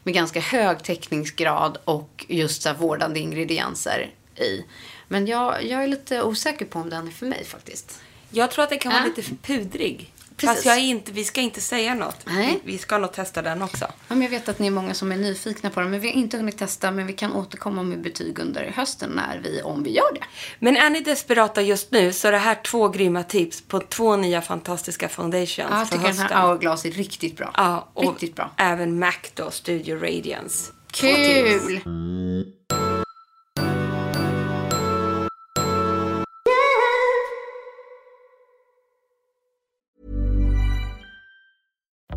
Med 0.03 0.13
ganska 0.13 0.39
hög 0.39 0.83
täckningsgrad 0.83 1.77
och 1.85 2.25
just 2.27 2.61
så 2.61 2.69
här 2.69 2.75
vårdande 2.75 3.19
ingredienser 3.19 4.13
i. 4.39 4.65
Men 5.07 5.27
jag, 5.27 5.63
jag 5.65 5.83
är 5.83 5.87
lite 5.87 6.23
osäker 6.23 6.65
på 6.65 6.79
om 6.79 6.89
den 6.89 7.07
är 7.07 7.11
för 7.11 7.25
mig 7.25 7.43
faktiskt. 7.45 7.99
Jag 8.29 8.51
tror 8.51 8.63
att 8.63 8.69
den 8.69 8.79
kan 8.79 8.91
vara 8.91 9.03
lite 9.05 9.23
för 9.23 9.35
pudrig. 9.35 10.09
Precis. 10.37 10.55
Fast 10.55 10.65
jag 10.65 10.79
inte, 10.79 11.11
vi 11.11 11.23
ska 11.23 11.41
inte 11.41 11.61
säga 11.61 11.95
något. 11.95 12.17
Nej. 12.25 12.59
Vi, 12.65 12.71
vi 12.71 12.77
ska 12.77 12.97
nog 12.97 13.11
testa 13.13 13.41
den 13.41 13.61
också. 13.61 13.85
Ja, 13.85 14.15
men 14.15 14.21
jag 14.21 14.29
vet 14.29 14.49
att 14.49 14.59
ni 14.59 14.67
är 14.67 14.71
många 14.71 14.93
som 14.93 15.11
är 15.11 15.15
nyfikna 15.15 15.69
på 15.69 15.79
den. 15.79 15.89
Men 15.91 15.99
vi 15.99 16.07
har 16.07 16.15
inte 16.15 16.37
hunnit 16.37 16.57
testa. 16.57 16.91
Men 16.91 17.07
vi 17.07 17.13
kan 17.13 17.33
återkomma 17.33 17.83
med 17.83 18.01
betyg 18.01 18.39
under 18.39 18.71
hösten 18.75 19.09
när 19.09 19.39
vi, 19.43 19.61
om 19.61 19.83
vi 19.83 19.91
gör 19.91 20.13
det. 20.13 20.23
Men 20.59 20.77
är 20.77 20.89
ni 20.89 20.99
desperata 20.99 21.61
just 21.61 21.91
nu 21.91 22.13
så 22.13 22.27
är 22.27 22.31
det 22.31 22.37
här 22.37 22.55
två 22.55 22.87
grymma 22.89 23.23
tips 23.23 23.61
på 23.61 23.79
två 23.79 24.15
nya 24.15 24.41
fantastiska 24.41 25.09
foundations 25.09 25.57
Ja, 25.71 25.77
jag 25.79 25.87
för 25.89 25.95
tycker 25.97 26.07
den 26.09 26.17
hösten. 26.17 26.37
här 26.37 26.47
Hourglass 26.47 26.85
är 26.85 26.91
riktigt 26.91 27.37
bra. 27.37 27.51
Ja, 27.57 27.89
och 27.93 28.03
riktigt 28.11 28.35
bra. 28.35 28.51
även 28.57 28.99
Mac 28.99 29.13
då, 29.33 29.51
Studio 29.51 29.95
Radiance. 29.95 30.71
Kul! 30.91 31.81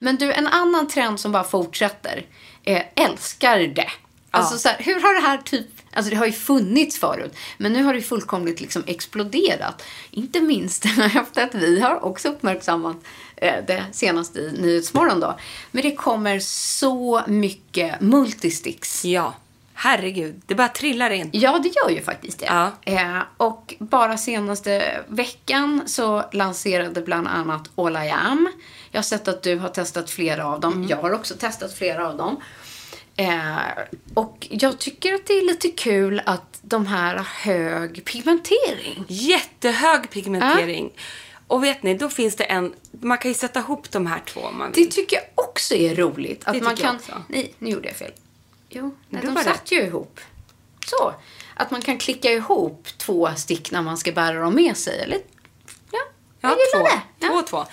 Men 0.00 0.16
du, 0.16 0.32
en 0.32 0.46
annan 0.46 0.88
trend 0.88 1.20
som 1.20 1.32
bara 1.32 1.44
fortsätter. 1.44 2.26
Eh, 2.64 2.82
älskar 2.94 3.58
det. 3.58 3.90
Alltså 4.30 4.58
så 4.58 4.68
här, 4.68 4.76
hur 4.80 5.00
har 5.00 5.14
det 5.14 5.20
här 5.20 5.38
typ... 5.38 5.66
Alltså 5.92 6.10
det 6.10 6.16
har 6.16 6.26
ju 6.26 6.32
funnits 6.32 6.98
förut. 6.98 7.36
Men 7.58 7.72
nu 7.72 7.82
har 7.82 7.94
det 7.94 8.02
fullkomligt 8.02 8.60
liksom 8.60 8.82
exploderat. 8.86 9.82
Inte 10.10 10.40
minst 10.40 10.84
efter 11.14 11.44
att 11.44 11.54
vi 11.54 11.80
har 11.80 12.04
också 12.04 12.28
uppmärksammat 12.28 12.96
eh, 13.36 13.64
det 13.66 13.84
senaste 13.92 14.38
i 14.40 14.52
Nyhetsmorgon 14.52 15.20
då. 15.20 15.38
Men 15.70 15.82
det 15.82 15.94
kommer 15.94 16.38
så 16.40 17.22
mycket 17.26 18.00
multisticks. 18.00 19.04
Ja, 19.04 19.34
herregud. 19.74 20.42
Det 20.46 20.54
bara 20.54 20.68
trillar 20.68 21.10
in. 21.10 21.30
Ja, 21.32 21.58
det 21.58 21.68
gör 21.68 21.90
ju 21.90 22.02
faktiskt 22.02 22.38
det. 22.38 22.46
Ja. 22.46 22.72
Eh, 22.82 23.20
och 23.36 23.74
bara 23.78 24.18
senaste 24.18 25.04
veckan 25.08 25.82
så 25.86 26.24
lanserade 26.32 27.00
bland 27.00 27.28
annat 27.28 27.70
All 27.74 27.96
I 27.96 28.10
Am. 28.10 28.48
Jag 28.90 28.98
har 28.98 29.02
sett 29.04 29.28
att 29.28 29.42
du 29.42 29.56
har 29.58 29.68
testat 29.68 30.10
flera 30.10 30.46
av 30.46 30.60
dem. 30.60 30.86
Jag 30.88 30.96
har 30.96 31.12
också 31.12 31.34
testat 31.34 31.74
flera 31.74 32.08
av 32.08 32.16
dem. 32.16 32.40
Eh, 33.16 33.56
och 34.14 34.46
jag 34.50 34.78
tycker 34.78 35.14
att 35.14 35.26
det 35.26 35.32
är 35.32 35.46
lite 35.46 35.68
kul 35.68 36.22
att 36.26 36.58
de 36.62 36.86
här 36.86 37.16
har 37.16 37.24
hög 37.24 38.04
pigmentering. 38.04 39.04
Jättehög 39.08 40.10
pigmentering. 40.10 40.92
Och 41.46 41.64
vet 41.64 41.82
ni, 41.82 41.94
då 41.94 42.08
finns 42.08 42.36
det 42.36 42.44
en... 42.44 42.74
Man 43.00 43.18
kan 43.18 43.30
ju 43.30 43.34
sätta 43.34 43.60
ihop 43.60 43.90
de 43.90 44.06
här 44.06 44.22
två 44.26 44.40
om 44.40 44.58
man 44.58 44.72
Det 44.72 44.80
vill. 44.80 44.90
tycker 44.90 45.16
jag 45.16 45.24
också 45.48 45.74
är 45.74 45.94
roligt. 45.94 46.42
Att 46.44 46.54
Det 46.54 46.60
man 46.62 46.76
kan... 46.76 46.98
Nej, 47.28 47.54
nu 47.58 47.70
gjorde 47.70 47.88
jag 47.88 47.96
fel. 47.96 48.12
Jo, 48.68 48.94
nej, 49.08 49.22
de 49.24 49.36
satt 49.36 49.72
ju 49.72 49.80
ihop. 49.82 50.20
Så. 50.86 51.14
Att 51.54 51.70
man 51.70 51.82
kan 51.82 51.98
klicka 51.98 52.32
ihop 52.32 52.88
två 52.98 53.28
stick 53.36 53.70
när 53.70 53.82
man 53.82 53.96
ska 53.98 54.12
bära 54.12 54.40
dem 54.40 54.54
med 54.54 54.76
sig. 54.76 55.00
Eller? 55.00 55.18
Ja, 56.48 56.56
Ja, 56.58 56.64
jag 56.72 56.80
gillar 56.80 56.90
två. 56.90 57.00
det. 57.18 57.26
Två, 57.28 57.42
två. 57.42 57.66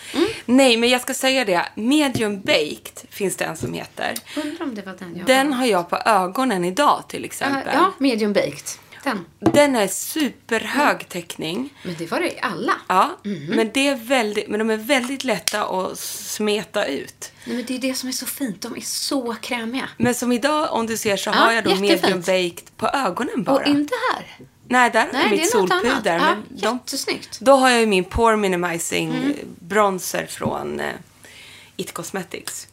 Nej, 0.45 0.77
men 0.77 0.89
jag 0.89 1.01
ska 1.01 1.13
säga 1.13 1.45
det. 1.45 1.65
Medium 1.75 2.41
baked 2.41 2.99
finns 3.09 3.35
det 3.35 3.45
en 3.45 3.57
som 3.57 3.73
heter. 3.73 4.13
Undrar 4.37 4.63
om 4.65 4.75
det 4.75 4.81
var 4.81 4.93
den 4.99 5.15
jag 5.17 5.25
Den 5.27 5.53
har 5.53 5.65
jag 5.65 5.89
på 5.89 5.97
ögonen 6.05 6.65
idag 6.65 7.03
till 7.07 7.25
exempel. 7.25 7.73
Ja, 7.73 7.93
medium 7.97 8.33
baked. 8.33 8.63
Den. 9.03 9.25
Den 9.39 9.75
är 9.75 9.87
superhög 9.87 11.09
täckning. 11.09 11.69
Men 11.83 11.95
det 11.97 12.11
var 12.11 12.19
det 12.19 12.27
i 12.33 12.39
alla. 12.41 12.73
Ja, 12.87 13.17
Mhm. 13.23 13.45
men, 13.55 13.71
det 13.73 13.87
är 13.87 13.95
väldigt, 13.95 14.47
men 14.47 14.59
de 14.59 14.69
är 14.69 14.77
väldigt 14.77 15.23
lätta 15.23 15.63
att 15.63 15.99
smeta 15.99 16.85
ut. 16.85 17.31
Nej, 17.45 17.55
men 17.55 17.65
det 17.65 17.75
är 17.75 17.79
det 17.79 17.93
som 17.93 18.09
är 18.09 18.13
så 18.13 18.25
fint. 18.25 18.61
De 18.61 18.75
är 18.75 18.81
så 18.81 19.35
krämiga. 19.41 19.89
Men 19.97 20.15
som 20.15 20.31
idag, 20.31 20.73
om 20.73 20.87
du 20.87 20.97
ser, 20.97 21.17
så 21.17 21.29
Ja, 21.29 21.33
har 21.33 21.51
jag 21.51 21.63
då 21.63 21.75
medium 21.75 22.19
baked 22.21 22.77
på 22.77 22.87
ögonen 22.87 23.43
bara. 23.43 23.55
Och 23.55 23.67
inte 23.67 23.93
här. 24.13 24.25
Nej, 24.67 24.89
där 24.91 25.09
Nej, 25.13 25.25
är 25.25 25.29
det 25.29 25.35
mitt 25.35 25.51
solpuder. 25.51 26.17
Ja, 26.17 26.35
de, 26.49 26.79
jättesnyggt. 26.79 27.39
då 27.39 27.51
har 27.51 27.69
jag 27.69 27.79
ju 27.79 27.85
min 27.85 28.03
pore 28.03 28.37
minimizing 28.37 29.09
Mm. 29.15 29.33
bronzer 29.59 30.25
från 30.25 30.79
eh, 30.79 30.93
It 31.75 31.93
Cosmetics. 31.93 32.67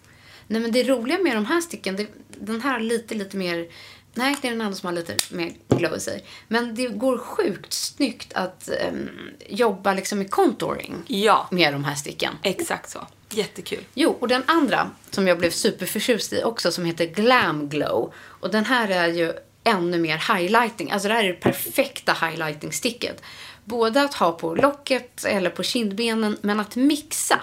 Nej, 0.47 0.61
men 0.61 0.73
det 0.73 0.83
roliga 0.85 1.19
med 1.19 1.37
de 1.37 1.47
här 1.47 1.61
sticken, 1.61 1.97
det, 1.97 2.07
den 2.29 2.61
här 2.61 2.73
har 2.73 2.81
lite, 2.81 3.15
lite 3.15 3.37
mer... 3.37 3.67
Nej, 4.15 4.37
det 4.43 4.49
är 4.49 4.53
den 4.53 4.61
andra 4.61 4.75
som 4.77 4.87
har 4.87 4.93
lite 4.93 5.17
mer 5.31 5.53
glow 5.69 5.97
i 5.97 6.01
sig. 6.01 6.25
Men 6.49 6.75
det 6.75 6.87
går 6.89 7.19
sjukt 7.19 7.73
snyggt 7.73 8.33
att 8.33 8.69
ehm, 8.69 9.09
jobba 9.49 9.95
liksom 9.95 10.19
med 10.19 10.31
contouring 10.31 10.95
Ja, 11.07 11.49
med 11.51 11.73
de 11.73 11.85
här 11.85 11.95
sticken. 11.95 12.35
exakt 12.43 12.91
så. 12.91 13.07
Jättekul. 13.31 13.85
Jo, 13.95 14.17
och 14.21 14.29
den 14.29 14.43
andra 14.47 14.91
som 15.11 15.29
jag 15.29 15.39
blev 15.39 15.51
superförtjust 15.51 16.33
i 16.33 16.43
också 16.45 16.73
som 16.73 16.85
heter 16.85 17.07
Glam 17.07 17.69
Glow. 17.69 18.13
Och 18.19 18.51
den 18.51 18.65
här 18.65 18.89
är 18.89 19.09
ju 19.09 19.33
ännu 19.65 19.99
mer 19.99 20.35
highlighting. 20.37 20.91
Alltså 20.91 21.09
det 21.09 21.15
här 21.15 21.25
är 21.25 21.29
det 21.29 21.35
perfekta 21.41 22.13
highlighting-sticket. 22.13 23.23
Både 23.65 24.03
att 24.03 24.15
ha 24.15 24.33
på 24.33 24.55
locket 24.55 25.25
eller 25.25 25.51
på 25.51 25.63
kindbenen, 25.63 26.37
men 26.43 26.61
att 26.61 26.77
mixa 26.77 27.41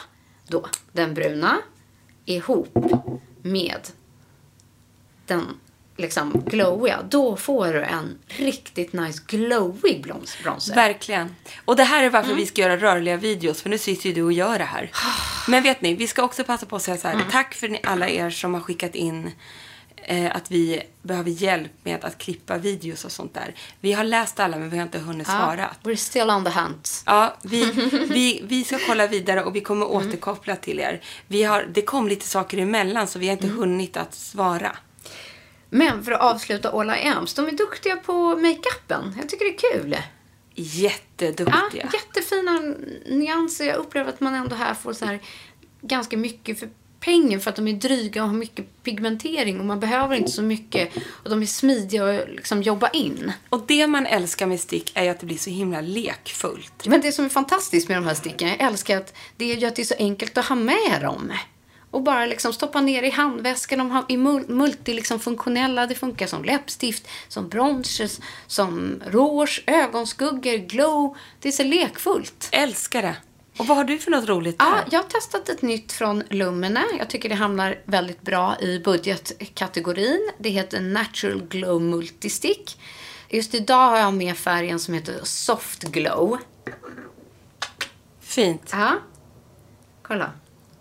då 0.47 0.65
den 0.91 1.13
bruna 1.13 1.57
ihop 2.25 2.77
med 3.41 3.79
den 5.25 5.45
liksom 5.97 6.43
glowiga. 6.45 6.99
Då 7.09 7.35
får 7.35 7.73
du 7.73 7.83
en 7.83 8.17
riktigt 8.27 8.93
nice 8.93 9.21
glowig 9.27 10.03
bronzer. 10.43 10.75
Verkligen. 10.75 11.35
Och 11.65 11.75
det 11.75 11.83
här 11.83 11.97
är 11.97 12.07
Mm. 12.07 12.13
varför 12.13 12.35
vi 12.35 12.45
ska 12.45 12.61
göra 12.61 12.77
rörliga 12.77 13.17
videos, 13.17 13.61
för 13.61 13.69
nu 13.69 13.77
sitter 13.77 14.09
ju 14.09 14.15
du 14.15 14.23
och 14.23 14.33
gör 14.33 14.57
det 14.57 14.63
här. 14.65 14.91
Men 15.47 15.63
vet 15.63 15.81
ni, 15.81 15.95
vi 15.95 16.07
ska 16.07 16.23
också 16.23 16.43
passa 16.43 16.65
på 16.65 16.75
att 16.75 16.81
säga 16.81 16.97
så 16.97 17.07
här, 17.07 17.15
Mm. 17.15 17.27
tack 17.31 17.53
för 17.53 17.79
alla 17.83 18.09
er 18.09 18.29
som 18.29 18.53
har 18.53 18.61
skickat 18.61 18.95
in 18.95 19.31
att 20.33 20.51
vi 20.51 20.81
behöver 21.01 21.29
hjälp 21.31 21.71
med 21.83 22.05
att 22.05 22.17
klippa 22.17 22.57
videos 22.57 23.05
och 23.05 23.11
sånt 23.11 23.33
där. 23.33 23.55
Vi 23.79 23.93
har 23.93 24.03
läst 24.03 24.39
alla, 24.39 24.57
men 24.57 24.69
vi 24.69 24.77
har 24.77 24.83
inte 24.83 24.99
hunnit 24.99 25.27
svara. 25.27 25.71
We're 25.83 25.95
still 25.95 26.29
on 26.29 26.45
the 26.45 26.51
hunt. 26.51 27.03
Ja, 27.05 27.37
vi, 27.43 27.71
vi, 28.09 28.41
vi 28.43 28.63
ska 28.63 28.79
kolla 28.87 29.07
vidare 29.07 29.43
och 29.43 29.55
vi 29.55 29.61
kommer 29.61 29.85
Mm. 29.85 29.97
återkoppla 29.97 30.55
till 30.55 30.79
er. 30.79 31.01
Vi 31.27 31.43
har, 31.43 31.65
det 31.73 31.81
kom 31.81 32.07
lite 32.07 32.27
saker 32.27 32.57
emellan 32.57 33.07
så 33.07 33.19
vi 33.19 33.25
har 33.27 33.33
inte 33.33 33.47
Mm. 33.47 33.59
hunnit 33.59 33.97
att 33.97 34.13
svara. 34.15 34.77
Men 35.69 36.03
för 36.03 36.11
att 36.11 36.21
avsluta 36.21 36.69
All 36.71 36.89
I 36.89 37.03
Ams, 37.07 37.33
de 37.33 37.47
är 37.47 37.51
duktiga 37.51 37.95
på 37.97 38.35
makeupen. 38.35 39.15
Jag 39.19 39.29
tycker 39.29 39.45
det 39.45 39.51
är 39.55 39.79
kul. 39.81 39.91
Ja, 39.91 40.03
Jätteduktiga. 40.63 41.89
jättefina 41.93 42.51
nyanser. 43.05 43.65
Jag 43.65 43.75
upplever 43.77 44.09
att 44.09 44.19
man 44.19 44.35
ändå 44.35 44.55
här 44.55 44.73
får 44.73 44.93
så 44.93 45.05
här 45.05 45.19
ganska 45.81 46.17
mycket 46.17 46.59
för 46.59 46.69
pengen 46.99 47.39
för 47.39 47.49
att 47.49 47.55
de 47.55 47.67
är 47.67 47.73
dryga 47.73 48.23
och 48.23 48.29
har 48.29 48.35
mycket 48.35 48.83
pigmentering 48.83 49.59
och 49.59 49.65
man 49.65 49.79
behöver 49.79 50.15
inte 50.15 50.31
så 50.31 50.41
mycket 50.41 50.89
och 51.23 51.29
de 51.29 51.41
är 51.41 51.45
smidiga 51.45 52.03
att 52.21 52.29
liksom 52.29 52.61
jobba 52.61 52.89
in. 52.89 53.31
Och 53.49 53.63
det 53.67 53.87
man 53.87 54.05
älskar 54.05 54.45
med 54.47 54.59
stick 54.59 54.91
är 54.93 55.03
ju 55.03 55.09
att 55.09 55.19
det 55.19 55.25
blir 55.25 55.37
så 55.37 55.49
himla 55.49 55.81
lekfullt. 55.81 56.87
Men 56.87 57.01
det 57.01 57.11
som 57.11 57.25
är 57.25 57.29
fantastiskt 57.29 57.87
med 57.87 57.97
de 57.97 58.05
här 58.05 58.13
sticken, 58.13 58.47
jag 58.47 58.61
älskar 58.61 58.97
att 58.97 59.13
det 59.37 59.51
är 59.51 59.55
ju 59.57 59.65
att 59.67 59.75
det 59.75 59.81
är 59.81 59.85
så 59.85 59.95
enkelt 59.99 60.37
att 60.37 60.45
ha 60.45 60.55
med 60.55 61.01
dem. 61.01 61.31
Och 61.91 62.01
bara 62.03 62.25
liksom 62.25 62.53
stoppa 62.53 62.81
ner 62.81 63.03
i 63.03 63.09
handväskan. 63.09 63.79
De 63.79 63.91
har- 63.91 64.05
är 64.09 64.17
mul- 64.17 64.49
multi 64.49 64.93
liksom 64.93 65.19
funktionella. 65.19 65.87
Det 65.87 65.95
funkar 65.95 66.27
som 66.27 66.43
läppstift, 66.43 67.07
som 67.27 67.49
bronzers, 67.49 68.17
som 68.47 69.01
rouge, 69.07 69.63
ögonskuggor, 69.67 70.57
glow. 70.57 71.17
Det 71.39 71.47
är 71.47 71.51
så 71.51 71.63
lekfullt. 71.63 72.49
Älskar 72.51 73.01
det. 73.01 73.15
Och 73.59 73.67
vad 73.67 73.77
har 73.77 73.83
du 73.83 73.97
för 73.99 74.11
något 74.11 74.29
roligt 74.29 74.55
Ja, 74.59 74.65
där? 74.75 74.83
jag 74.91 74.99
har 74.99 75.09
testat 75.09 75.49
ett 75.49 75.61
nytt 75.61 75.91
från 75.91 76.23
Lumene. 76.29 76.83
Jag 76.99 77.09
tycker 77.09 77.29
det 77.29 77.35
hamnar 77.35 77.79
väldigt 77.85 78.21
bra 78.21 78.59
i 78.61 78.79
budgetkategorin. 78.79 80.31
Det 80.39 80.49
heter 80.49 80.79
Natural 80.81 81.41
Glow 81.49 81.81
Multistick. 81.81 82.79
Just 83.29 83.55
idag 83.55 83.89
har 83.89 83.97
jag 83.97 84.13
med 84.13 84.37
färgen 84.37 84.79
som 84.79 84.93
heter 84.93 85.19
Soft 85.23 85.83
Glow. 85.83 86.37
Fint. 88.21 88.69
Ja. 88.71 88.95
Kolla. 90.01 90.31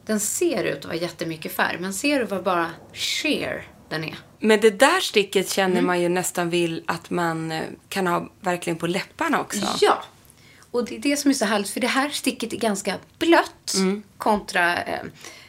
Den 0.06 0.20
ser 0.20 0.64
ut 0.64 0.78
att 0.78 0.84
vara 0.84 0.96
jättemycket 0.96 1.52
färg, 1.52 1.76
men 1.80 1.94
ser 1.94 2.18
du 2.18 2.24
vad 2.24 2.42
bara 2.42 2.70
sheer 2.92 3.66
den 3.88 4.04
är? 4.04 4.18
Men 4.38 4.60
det 4.60 4.70
där 4.70 5.00
sticket 5.00 5.50
känner 5.50 5.72
Mm. 5.74 5.86
man 5.86 6.00
ju 6.00 6.08
nästan 6.08 6.50
vill 6.50 6.82
att 6.86 7.10
man 7.10 7.52
eh, 7.52 7.62
kan 7.88 8.06
ha 8.06 8.28
verkligen 8.40 8.78
på 8.78 8.86
läpparna 8.86 9.40
också. 9.40 9.66
Ja. 9.80 10.02
Och 10.70 10.84
det 10.84 10.96
är 10.96 11.00
det 11.00 11.16
som 11.16 11.30
är 11.30 11.34
så 11.34 11.44
härligt, 11.44 11.70
för 11.70 11.80
det 11.80 11.86
här 11.86 12.08
sticket 12.08 12.52
är 12.52 12.56
ganska 12.56 12.94
blött 13.18 13.74
Mm. 13.76 14.02
kontra 14.18 14.82
eh, 14.82 15.00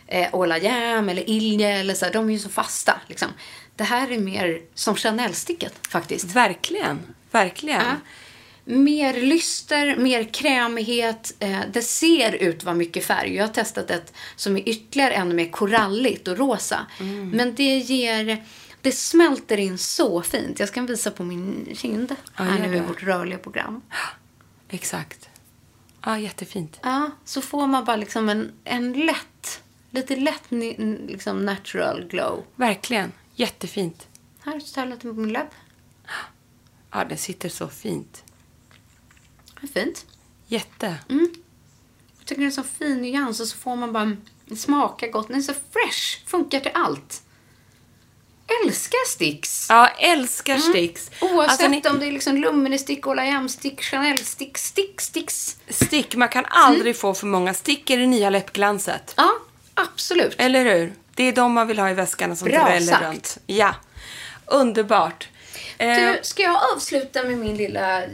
eh, 0.08 0.36
Ola 0.36 0.58
Jam 0.58 1.10
eller 1.10 1.30
Ilje 1.30 1.70
eller 1.80 1.94
så 1.94 2.06
här, 2.06 2.14
De 2.14 2.30
är 2.30 2.34
ju 2.34 2.40
så 2.40 2.50
fasta 2.50 3.02
liksom. 3.08 3.28
Det 3.76 3.84
här 3.84 4.12
är 4.12 4.20
mer 4.20 4.62
som 4.74 4.96
Chanel-sticket 4.96 5.88
faktiskt. 5.88 6.26
Verkligen. 6.26 7.00
Verkligen. 7.32 7.82
Ja. 7.86 7.96
Mer 8.66 9.14
lyster, 9.14 9.96
mer 9.96 10.24
krämighet. 10.24 11.34
Eh, 11.40 11.60
det 11.74 11.82
ser 11.82 12.32
ut 12.36 12.64
vara 12.64 12.76
mycket 12.76 13.06
färg. 13.06 13.36
Jag 13.36 13.44
har 13.48 13.54
testat 13.54 13.92
ett 13.92 14.14
som 14.36 14.58
är 14.58 14.70
ytterligare 14.70 15.14
ännu 15.14 15.36
mer 15.36 15.50
koralligt 15.52 16.28
och 16.28 16.38
rosa. 16.38 16.86
Mm. 17.00 17.30
Men 17.30 17.56
det 17.56 17.78
ger... 17.78 18.44
Det 18.82 18.92
smälter 18.92 19.58
in 19.58 19.78
så 19.78 20.22
fint. 20.22 20.60
Jag 20.60 20.70
ska 20.70 20.82
visa 20.82 21.12
på 21.12 21.24
min 21.24 21.68
kind 21.76 22.16
Ja, 22.38 22.44
här 22.44 22.58
gör 22.60 22.68
nu 22.68 22.76
i 22.76 22.80
det. 22.80 22.86
vårt 22.88 23.04
rörliga 23.04 23.38
program. 23.40 23.82
Exakt. 24.70 25.30
Ja, 26.06 26.20
jättefint. 26.20 26.80
Ja, 26.84 27.12
så 27.26 27.42
får 27.42 27.68
man 27.68 27.86
bara 27.86 27.96
liksom 27.96 28.30
en, 28.30 28.52
en 28.64 28.94
lätt, 28.94 29.64
lite 29.92 30.16
lätt 30.16 30.44
liksom 31.08 31.46
natural 31.46 32.08
glow. 32.10 32.44
Verkligen. 32.56 33.12
Jättefint. 33.36 34.08
Här, 34.40 34.60
tar 34.74 34.82
jag 34.82 34.90
lite 34.90 35.08
på 35.08 35.14
min 35.14 35.34
läpp. 35.34 35.50
Ja, 36.92 37.06
det 37.06 37.18
sitter 37.18 37.50
så 37.50 37.68
fint. 37.68 38.24
Fint. 39.74 40.06
Jätte. 40.48 40.98
Jag 41.08 42.26
tycker 42.26 42.42
det 42.42 42.44
är 42.44 42.46
en 42.46 42.52
så 42.52 42.64
fin 42.64 43.02
nyans 43.02 43.40
och 43.40 43.48
så 43.48 43.58
får 43.58 43.76
man 43.76 43.94
bara 43.94 44.18
smaka 44.56 45.08
gott. 45.08 45.28
Den 45.28 45.38
är 45.38 45.42
så 45.42 45.54
fresh. 45.54 46.26
Funkar 46.26 46.60
till 46.60 46.72
allt. 46.74 47.24
Älskar 48.66 49.08
sticks. 49.08 49.66
Ja, 49.70 49.88
älskar 49.88 50.58
sticks. 50.58 51.12
Oavsett 51.22 51.52
Alltså, 51.52 51.68
ni- 51.68 51.82
om 51.90 52.00
det 52.00 52.08
är 52.08 52.12
liksom 52.12 52.38
Lumene-stick, 52.38 53.08
Ola-Jam-stick, 53.08 53.82
Chanel-stick, 53.82 54.58
stick, 54.58 55.02
sticks. 55.02 55.58
Stick, 55.70 56.16
man 56.16 56.30
kan 56.30 56.46
aldrig 56.50 56.82
Mm. 56.82 56.94
få 56.96 57.14
för 57.14 57.28
många. 57.28 57.54
Stick 57.54 57.90
är 57.90 57.98
det 57.98 58.06
nya 58.08 58.30
läppglanset. 58.30 59.14
Ja, 59.18 59.30
absolut. 59.74 60.36
Eller 60.38 60.66
hur? 60.66 60.94
Det 61.16 61.24
är 61.24 61.32
de 61.34 61.54
man 61.54 61.68
vill 61.68 61.80
ha 61.80 61.90
i 61.90 61.94
väskan 61.94 62.36
som 62.36 62.48
Bra 62.48 62.66
dräller 62.66 62.92
sagt. 62.92 63.04
runt. 63.04 63.38
Ja. 63.46 63.76
Underbart. 64.46 65.28
Eh, 65.78 65.96
Du, 65.96 66.20
ska 66.22 66.44
jag 66.44 66.60
avsluta 66.76 67.24
med 67.24 67.38
min 67.38 67.58
lilla 67.58 68.04
eh, 68.04 68.10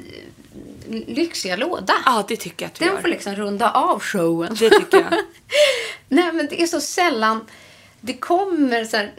lyxiga 1.07 1.55
låda? 1.55 1.93
Ja, 2.05 2.25
det 2.27 2.35
tycker 2.37 2.65
jag 2.65 2.69
att 2.71 2.81
vi 2.81 2.85
Den 2.85 2.93
gör. 2.95 3.01
får 3.01 3.07
liksom 3.09 3.35
runda 3.35 3.71
av 3.71 3.99
showen. 3.99 4.55
Det 4.59 4.69
tycker 4.69 4.97
jag. 4.97 5.13
Nej, 6.09 6.31
men 6.33 6.47
det 6.47 6.61
är 6.61 6.67
så 6.67 6.81
sällan 6.81 7.45
det 8.05 8.13
kommer 8.13 8.85
så 8.85 8.97
här... 8.97 9.13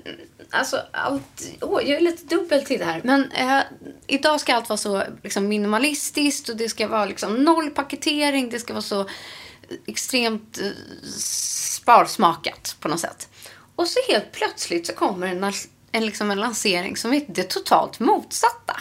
Alltså, 0.50 0.80
allt... 0.92 1.42
oh, 1.60 1.82
jag 1.82 1.96
är 1.96 2.00
lite 2.00 2.36
dubbel 2.36 2.64
till 2.64 2.78
det 2.78 2.84
här. 2.84 3.00
Men 3.04 3.32
eh, 3.32 3.60
idag 4.06 4.40
ska 4.40 4.54
allt 4.54 4.68
vara 4.68 4.76
så 4.76 5.02
liksom, 5.22 5.48
minimalistiskt 5.48 6.48
och 6.48 6.56
det 6.56 6.68
ska 6.68 6.88
vara 6.88 7.04
liksom, 7.04 7.34
noll 7.34 7.70
paketering. 7.70 8.48
Det 8.48 8.58
ska 8.58 8.72
vara 8.72 8.82
så 8.82 9.08
extremt 9.86 10.58
eh, 10.58 10.70
sparsmakat 11.18 12.76
på 12.80 12.88
något 12.88 13.00
sätt. 13.00 13.28
Och 13.76 13.88
så 13.88 14.00
helt 14.08 14.32
plötsligt 14.32 14.86
så 14.86 14.92
kommer 14.92 15.26
en, 15.26 15.52
en, 15.92 16.06
liksom, 16.06 16.30
en 16.30 16.40
lansering 16.40 16.96
som 16.96 17.12
är 17.12 17.24
det 17.28 17.50
totalt 17.50 18.00
motsatta. 18.00 18.80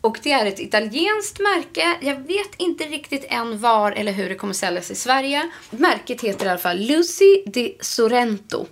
Och 0.00 0.18
det 0.22 0.32
är 0.32 0.46
ett 0.46 0.60
italienskt 0.60 1.40
märke. 1.40 1.98
Jag 2.00 2.16
vet 2.16 2.54
inte 2.56 2.84
riktigt 2.84 3.24
än 3.28 3.58
var 3.58 3.92
eller 3.92 4.12
hur 4.12 4.28
det 4.28 4.34
kommer 4.34 4.54
säljas 4.54 4.90
i 4.90 4.94
Sverige. 4.94 5.50
Märket 5.70 6.20
heter 6.20 6.46
i 6.46 6.48
alla 6.48 6.58
fall 6.58 6.78
Lucy 6.78 7.42
di 7.46 7.76
Sorrento. 7.80 8.66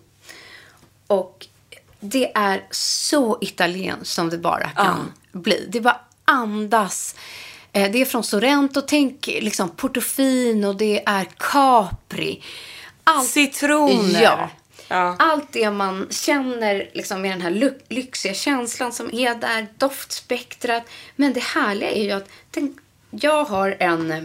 Och 1.07 1.47
det 2.01 2.33
är 2.35 2.65
så 2.71 3.39
italienskt 3.41 4.07
som 4.15 4.31
det 4.31 4.39
bara 4.39 4.69
kan 4.71 5.13
bli. 5.33 5.67
Det 5.69 5.81
bara 5.81 6.01
andas. 6.25 7.15
Eh, 7.73 7.91
Det 7.93 8.01
är 8.01 8.05
från 8.05 8.25
Sorrento. 8.25 8.81
Tänk 8.81 9.27
liksom 9.27 9.69
Portofino, 9.71 10.73
det 10.73 11.03
är 11.07 11.25
Capri. 11.39 12.43
Allt 13.05 13.29
Citroner. 13.29 14.23
Ja. 14.23 14.51
Ja. 14.89 15.17
Allt 15.19 15.53
det 15.53 15.71
man 15.71 16.07
känner 16.11 16.91
liksom, 16.95 17.23
med 17.23 17.31
den 17.31 17.41
här 17.41 17.51
ly- 17.51 17.79
lyxiga 17.89 18.35
känslan 18.35 18.93
som 18.93 19.15
är 19.15 19.35
där, 19.35 19.67
doftspektrat. 19.79 20.83
Men 21.17 21.33
det 21.33 21.43
härliga 21.43 21.91
är 21.91 22.03
ju 22.05 22.11
att 22.11 22.29
den, 22.51 22.79
jag 23.11 23.45
har 23.45 23.77
en... 23.81 24.11
eh, 24.13 24.23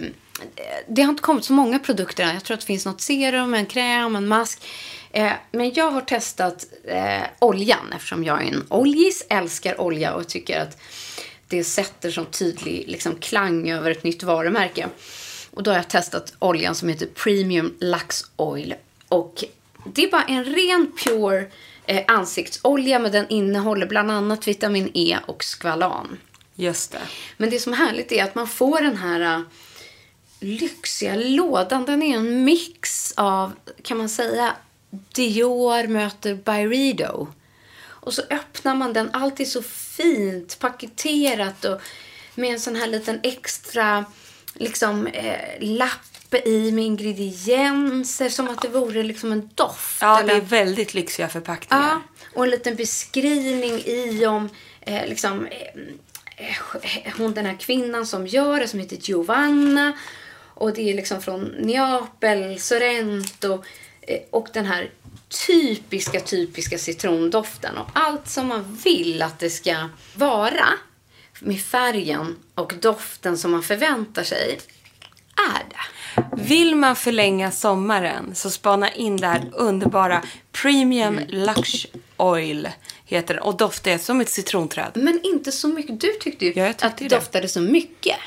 Det 0.87 1.01
har 1.01 1.09
inte 1.09 1.21
kommit 1.21 1.45
så 1.45 1.53
många 1.53 1.79
produkter 1.79 2.23
än. 2.23 2.33
Jag 2.33 2.43
tror 2.43 2.53
att 2.55 2.61
det 2.61 2.65
finns 2.67 2.85
något 2.85 3.01
serum, 3.01 3.53
en 3.53 3.65
kräm, 3.65 4.15
en 4.15 4.27
mask. 4.27 4.63
Eh, 5.11 5.31
men 5.51 5.73
jag 5.73 5.91
har 5.91 6.01
testat 6.01 6.65
eh, 6.83 7.21
oljan 7.39 7.93
eftersom 7.95 8.23
jag 8.23 8.43
är 8.43 8.47
en 8.47 8.65
oljis, 8.69 9.25
älskar 9.29 9.81
olja 9.81 10.13
och 10.13 10.27
tycker 10.27 10.59
att 10.59 10.77
det 11.47 11.63
sätter 11.63 12.11
som 12.11 12.25
tydlig 12.25 12.85
liksom, 12.87 13.15
klang 13.15 13.69
över 13.69 13.91
ett 13.91 14.03
nytt 14.03 14.23
varumärke. 14.23 14.87
Och 15.51 15.63
då 15.63 15.71
har 15.71 15.75
jag 15.75 15.87
testat 15.87 16.33
oljan 16.39 16.75
som 16.75 16.89
heter 16.89 17.05
Premium 17.05 17.73
Lux 17.79 18.23
Oil. 18.35 18.75
Och 19.07 19.43
det 19.93 20.03
är 20.03 20.11
bara 20.11 20.23
en 20.23 20.45
ren 20.45 20.91
pure 21.03 21.45
eh, 21.85 22.03
ansiktsolja 22.07 22.99
men 22.99 23.11
den 23.11 23.29
innehåller 23.29 23.87
bland 23.87 24.11
annat 24.11 24.47
vitamin 24.47 24.91
E 24.93 25.17
och 25.25 25.43
skvalan. 25.43 26.17
Just 26.55 26.91
det. 26.91 27.01
Men 27.37 27.49
det 27.49 27.59
som 27.59 27.73
är 27.73 27.77
härligt 27.77 28.11
är 28.11 28.23
att 28.23 28.35
man 28.35 28.47
får 28.47 28.81
den 28.81 28.97
här 28.97 29.35
äh, 29.35 29.41
lyxiga 30.39 31.15
lådan. 31.15 31.85
Den 31.85 32.03
är 32.03 32.15
en 32.17 32.43
mix 32.43 33.13
av, 33.17 33.51
kan 33.81 33.97
man 33.97 34.09
säga, 34.09 34.55
Dior 34.89 35.87
möter 35.87 36.35
Byredo. 36.35 37.27
Och 37.85 38.13
så 38.13 38.21
öppnar 38.29 38.75
man 38.75 38.93
den, 38.93 39.09
allt 39.13 39.39
är 39.39 39.45
så 39.45 39.61
fint 39.61 40.59
paketerat 40.59 41.65
och 41.65 41.81
med 42.35 42.53
en 42.53 42.59
sån 42.59 42.75
här 42.75 42.87
liten 42.87 43.19
extra 43.23 44.05
liksom, 44.53 45.07
eh, 45.07 45.39
lapp 45.59 46.35
i 46.45 46.71
med 46.71 46.83
ingredienser 46.85 48.29
som 48.29 48.47
att 48.47 48.61
det 48.61 48.67
vore 48.67 49.03
liksom 49.03 49.31
en 49.31 49.49
doft. 49.55 49.97
Ja, 50.01 50.19
eller- 50.19 50.33
det 50.33 50.39
är 50.39 50.41
väldigt 50.41 50.93
lyxiga 50.93 51.27
förpackningar. 51.29 51.83
Ja, 51.89 52.01
och 52.35 52.43
en 52.43 52.49
liten 52.49 52.75
beskrivning 52.75 53.79
i 53.85 54.25
om 54.25 54.49
eh, 54.81 55.07
liksom, 55.09 55.45
eh, 55.45 56.47
eh, 56.83 57.13
hon 57.17 57.33
den 57.33 57.45
här 57.45 57.57
kvinnan 57.59 58.05
som 58.05 58.27
gör 58.27 58.59
det 58.59 58.67
som 58.67 58.79
heter 58.79 58.95
Giovanna. 58.97 59.93
Och 60.53 60.73
det 60.73 60.89
är 60.89 60.93
liksom 60.93 61.21
från 61.21 61.43
Neapel, 61.59 62.59
Sorrento 62.59 63.63
och 64.31 64.47
den 64.53 64.65
här 64.65 64.89
typiska, 65.47 66.19
typiska 66.19 66.77
citrondoften. 66.77 67.77
Och 67.77 67.89
allt 67.93 68.29
som 68.29 68.47
man 68.47 68.75
vill 68.83 69.21
att 69.21 69.39
det 69.39 69.49
ska 69.49 69.89
vara 70.15 70.65
med 71.39 71.61
färgen 71.61 72.35
och 72.55 72.73
doften 72.81 73.37
som 73.37 73.51
man 73.51 73.63
förväntar 73.63 74.23
sig 74.23 74.59
är 75.53 75.63
det. 75.69 76.43
Vill 76.43 76.75
man 76.75 76.95
förlänga 76.95 77.51
sommaren 77.51 78.35
så 78.35 78.49
spana 78.49 78.91
in 78.91 79.17
det 79.17 79.27
här 79.27 79.49
underbara 79.53 80.23
Premium 80.51 81.19
Lux 81.27 81.69
Oil 82.17 82.69
heter 83.05 83.33
den 83.33 83.43
och 83.43 83.57
doftar 83.57 83.97
som 83.97 84.21
ett 84.21 84.29
citronträd. 84.29 84.91
Men 84.95 85.19
inte 85.23 85.51
så 85.51 85.67
mycket. 85.67 86.01
Du 86.01 86.13
tyckte 86.13 86.45
ju 86.45 86.53
Ja, 86.55 86.67
tyckte 86.67 86.85
att 86.87 86.97
det. 86.97 87.07
doftade 87.07 87.47
så 87.47 87.61
mycket. 87.61 88.17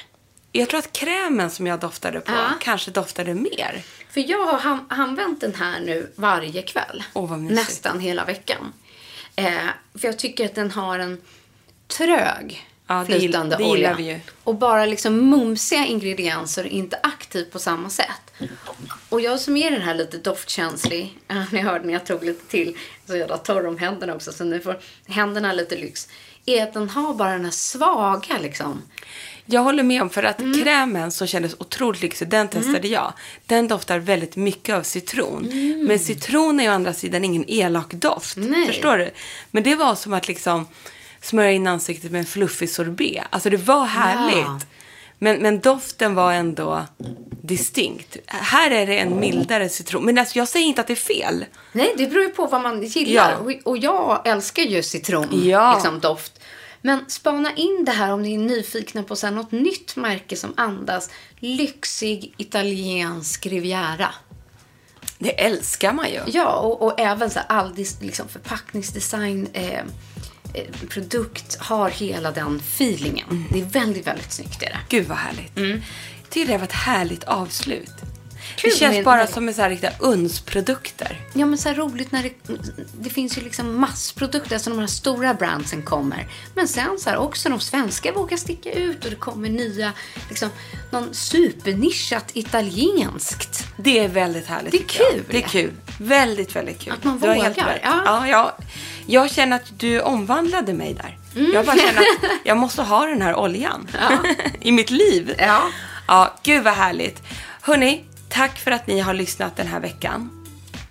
Jag 0.53 0.69
tror 0.69 0.79
att 0.79 0.93
krämen 0.93 1.51
som 1.51 1.67
jag 1.67 1.81
doftade 1.81 2.21
på 2.21 2.33
Ja. 2.33 2.51
kanske 2.61 2.91
doftade 2.91 3.35
mer. 3.35 3.83
För 4.13 4.31
jag 4.31 4.47
har 4.47 4.79
använt 4.89 5.41
den 5.41 5.55
här 5.55 5.81
nu 5.81 6.13
varje 6.17 6.63
kväll. 6.63 7.05
Mysigt. 7.15 7.55
nästan 7.55 8.01
hela 8.01 8.25
veckan. 8.25 8.73
Eh, 9.37 9.55
för 9.95 10.09
jag 10.09 10.19
tycker 10.19 10.45
att 10.47 10.55
den 10.55 10.71
har 10.71 10.99
en 10.99 11.21
trög 11.87 12.69
Ja, 12.87 13.05
det 13.09 13.19
flytande 13.19 13.57
det 13.57 13.63
gillar 13.63 13.73
olja. 13.73 13.95
vi 13.95 14.03
ju. 14.03 14.21
Och 14.45 14.55
bara 14.55 14.87
liksom 14.87 15.31
mumsiga 15.31 15.87
ingredienser 15.87 16.65
och 16.65 16.71
inte 16.71 16.99
aktiv 17.03 17.45
på 17.45 17.59
samma 17.59 17.91
sätt. 17.91 18.33
Och 19.09 19.21
jag 19.21 19.41
som 19.41 19.57
är 19.57 19.71
den 19.71 19.83
här 19.83 19.95
lite 19.95 20.19
doftkänslig, 20.19 21.19
ja, 21.29 21.45
ni 21.53 21.61
hörde 21.61 21.85
när 21.87 21.93
jag 21.93 22.07
tog 22.07 22.25
lite 22.25 22.51
till, 22.51 22.77
så 23.07 23.17
jävla 23.17 23.39
torr 23.39 23.67
om 23.67 23.79
händerna 23.79 24.15
också, 24.15 24.33
så 24.33 24.45
nu 24.45 24.61
får 24.61 24.79
händerna 25.07 25.53
lite 25.53 25.77
lyx. 25.77 26.09
Är 26.47 26.63
att 26.63 26.75
den 26.75 26.89
har 26.89 27.15
bara 27.15 27.33
den 27.33 27.45
här 27.45 27.53
svaga 27.53 28.39
liksom. 28.41 28.83
Jag 29.47 29.61
håller 29.63 29.83
med 29.83 30.03
om 30.03 30.11
för 30.11 30.23
att 30.23 30.41
Mm. 30.41 30.63
krämen 30.65 31.11
som 31.11 31.27
kändes 31.27 31.55
otroligt 31.59 32.03
lyxig, 32.03 32.29
den 32.29 32.49
testade 32.49 32.89
jag. 32.89 33.13
Den 33.47 33.69
doftar 33.69 33.99
väldigt 33.99 34.37
mycket 34.37 34.75
av 34.75 34.83
citron. 34.83 35.51
Men 35.87 35.99
citron 35.99 36.61
är 36.61 36.71
å 36.71 36.73
andra 36.73 36.93
sidan 36.95 37.25
ingen 37.25 37.45
elak 37.49 37.93
doft. 37.95 38.37
Mm. 38.37 38.51
Nej. 38.51 38.67
Förstår 38.67 38.99
du? 38.99 39.11
Men 39.51 39.63
det 39.63 39.75
var 39.75 39.95
som 39.95 40.13
att 40.13 40.29
liksom 40.29 40.67
smörja 41.21 41.53
in 41.53 41.67
ansiktet 41.67 42.11
med 42.11 42.19
en 42.19 42.25
fluffig 42.27 42.71
sorbet. 42.71 43.25
Alltså 43.31 43.51
det 43.51 43.57
var 43.57 43.85
härligt. 43.85 44.37
Ja. 44.45 44.61
Men, 45.19 45.37
men 45.43 45.61
doften 45.61 46.15
var 46.15 46.33
ändå 46.33 46.87
distinkt. 47.43 48.17
Här 48.27 48.71
är 48.71 48.87
det 48.87 48.99
en 48.99 49.21
mildare 49.21 49.69
citron. 49.69 50.05
Men 50.05 50.19
alltså, 50.19 50.39
jag 50.39 50.49
säger 50.49 50.67
inte 50.67 50.81
att 50.81 50.87
det 50.87 50.93
är 50.93 50.97
fel. 50.97 51.45
Nej, 51.73 51.95
det 51.97 52.07
beror 52.07 52.23
ju 52.23 52.29
på 52.29 52.47
vad 52.47 52.61
man 52.63 52.83
gillar. 52.83 53.31
Ja. 53.33 53.37
Och, 53.39 53.53
och 53.71 53.79
jag 53.79 54.23
älskar 54.25 54.63
ju 54.63 54.83
citron, 54.83 55.29
Ja. 55.45 55.75
liksom 55.75 56.01
doft. 56.01 56.41
Men 56.83 57.05
spana 57.09 57.55
in 57.55 57.85
det 57.85 57.93
här 57.93 58.13
om 58.13 58.23
ni 58.23 58.35
är 58.35 58.39
nyfikna 58.39 59.03
på 59.03 59.17
så 59.17 59.27
här, 59.27 59.35
något 59.35 59.53
nytt 59.53 59.97
märke 59.97 60.37
som 60.37 60.55
andas 60.57 61.11
lyxig 61.39 62.35
italiensk 62.37 63.47
riviera. 63.47 64.15
Det 65.19 65.45
älskar 65.45 65.93
man 65.93 66.11
ju. 66.11 66.21
Ja, 66.27 66.55
och, 66.57 66.83
och 66.83 67.01
även 67.01 67.31
så 67.31 67.39
här, 67.39 67.47
all 67.49 67.75
liksom 68.01 68.29
förpackningsdesign, 68.29 69.49
eh, 69.53 69.75
eh, 69.75 69.85
produkt 70.89 71.57
har 71.57 71.91
hela 71.91 72.31
den 72.31 72.57
feelingen. 72.57 73.45
Det 73.53 73.61
är 73.61 73.65
väldigt, 73.65 74.07
väldigt 74.07 74.33
snyggt. 74.33 74.63
Är 74.63 74.67
det. 74.67 74.79
Gud 74.89 75.07
vad 75.07 75.19
härligt. 75.19 75.53
Jag 75.55 76.31
tycker 76.31 76.53
det 76.53 76.59
var 76.59 76.65
ett 76.65 76.73
härligt 76.73 77.25
avslut. 77.25 78.12
Kul 78.57 78.71
det 78.71 78.77
känns 78.77 79.05
bara 79.05 79.27
som 79.27 79.49
en 79.49 79.55
så 79.55 79.63
här 79.63 79.71
riktiga 79.71 79.93
unsprodukter. 79.99 81.21
Ja, 81.33 81.47
men 81.47 81.59
så 81.59 81.69
här 81.69 81.77
roligt 81.77 82.13
när 82.13 82.23
det, 82.23 82.33
det 83.01 83.11
finns 83.11 83.39
ju 83.39 83.43
liksom 83.43 83.81
massprodukter, 83.81 84.55
alltså 84.55 84.71
de 84.71 84.79
här 84.79 84.87
stora 84.87 85.35
brandsen 85.35 85.83
kommer. 85.83 86.27
Men 86.55 86.69
sen 86.69 86.99
så 86.99 87.11
här 87.11 87.17
också 87.17 87.49
de 87.49 87.61
svenska 87.61 88.13
vågar 88.13 88.37
sticka 88.37 88.73
ut 88.73 89.05
och 89.05 89.11
det 89.11 89.17
kommer 89.17 89.49
nya, 89.49 89.93
liksom 90.29 90.49
någon 90.91 91.15
supernischat 91.15 92.31
italienskt. 92.33 93.67
Det 93.77 93.99
är 93.99 94.09
väldigt 94.09 94.47
härligt. 94.47 94.73
Det 94.73 94.79
är 94.79 95.13
kul. 95.13 95.25
Det 95.31 95.37
är 95.37 95.49
kul. 95.49 95.73
Väldigt, 95.99 96.57
väldigt 96.57 96.79
kul. 96.81 96.93
Att 96.93 97.05
man 97.05 97.23
helt 97.23 97.59
vågar, 97.59 97.69
rätt. 97.69 97.81
ja. 97.85 98.03
Ja, 98.05 98.29
jag, 98.29 98.53
jag 99.07 99.31
känner 99.31 99.57
att 99.57 99.79
du 99.79 100.01
omvandlade 100.01 100.73
mig 100.73 100.95
där. 100.95 101.19
Mm. 101.37 101.53
Jag 101.53 101.67
bara 101.67 101.77
känner 101.77 102.01
att 102.01 102.31
jag 102.45 102.57
måste 102.57 102.83
ha 102.83 103.07
den 103.07 103.23
här 103.23 103.35
oljan 103.35 103.89
i 104.61 104.73
mitt 104.73 104.91
liv. 104.91 105.35
Ja. 105.39 105.63
Ja, 106.09 106.35
gud 106.43 106.65
vad 106.65 106.75
härligt. 106.75 107.23
Hörni, 107.61 108.05
tack 108.33 108.59
för 108.59 108.71
att 108.71 108.87
ni 108.87 109.01
har 109.01 109.15
lyssnat 109.15 109.57
den 109.57 109.67
här 109.67 109.81
veckan. 109.81 110.39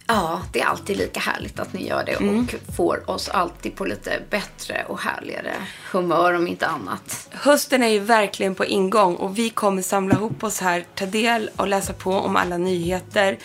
Ja, 0.08 0.42
det 0.54 0.62
är 0.62 0.66
alltid 0.66 0.98
lika 0.98 1.20
härligt 1.20 1.60
att 1.60 1.74
ni 1.74 1.88
gör 1.88 2.04
det 2.06 2.16
och 2.16 2.76
får 2.76 3.10
oss 3.10 3.30
alltid 3.30 3.76
på 3.76 3.86
lite 3.86 4.20
bättre 4.30 4.86
och 4.88 5.00
härligare 5.00 5.54
humör 5.92 6.34
om 6.34 6.48
inte 6.48 6.68
annat. 6.68 7.30
Hösten 7.32 7.84
är 7.84 7.88
ju 7.88 8.00
verkligen 8.00 8.56
på 8.56 8.66
ingång 8.66 9.16
och 9.16 9.38
vi 9.38 9.50
kommer 9.50 9.82
samla 9.82 10.16
ihop 10.16 10.44
oss 10.44 10.60
här, 10.60 10.86
ta 10.96 11.06
del 11.06 11.50
och 11.56 11.68
läsa 11.68 11.94
på 11.94 12.14
om 12.14 12.36
alla 12.36 12.58
nyheter. 12.58 13.38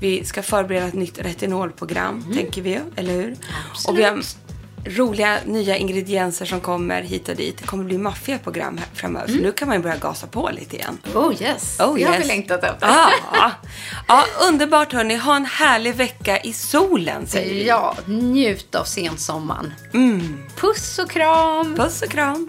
Vi 0.00 0.24
ska 0.24 0.42
förbereda 0.42 0.86
ett 0.86 0.94
nytt 0.94 1.18
retinolprogram, 1.18 2.24
tänker 2.34 2.62
vi 2.62 2.80
eller 2.96 3.12
hur? 3.12 3.36
Och 3.88 3.98
vi 3.98 4.02
har 4.02 4.22
roliga 4.84 5.38
nya 5.46 5.76
ingredienser 5.76 6.46
som 6.46 6.60
kommer 6.60 7.02
hit 7.02 7.28
och 7.28 7.36
dit. 7.36 7.58
Det 7.58 7.66
kommer 7.66 7.84
bli 7.84 7.98
maffiga 7.98 8.38
program 8.38 8.80
framöver, 8.94 9.28
så 9.28 9.34
nu 9.34 9.52
kan 9.52 9.68
man 9.68 9.76
ju 9.76 9.82
börja 9.82 9.96
gasa 9.96 10.26
på 10.26 10.50
lite 10.52 10.76
igen. 10.76 10.98
Oh 11.14 11.42
yes, 11.42 11.80
Oh, 11.80 11.96
det 11.96 12.04
har 12.04 12.12
vi 12.12 12.18
yes. 12.18 12.26
längtat 12.26 12.64
efter. 12.64 12.88
Ja, 12.88 13.52
ja, 14.08 14.24
underbart 14.48 14.92
hörni. 14.92 15.16
Ha 15.16 15.36
en 15.36 15.44
härlig 15.44 15.94
vecka 15.94 16.38
i 16.40 16.52
solen, 16.52 17.26
säger 17.26 17.54
vi. 17.54 17.66
Ja, 17.66 17.96
njut 18.06 18.74
av 18.74 18.84
sensommaren. 18.84 19.74
Puss 20.56 20.98
och 20.98 21.10
kram! 21.10 21.74
Puss 21.76 22.02
och 22.02 22.10
kram. 22.10 22.48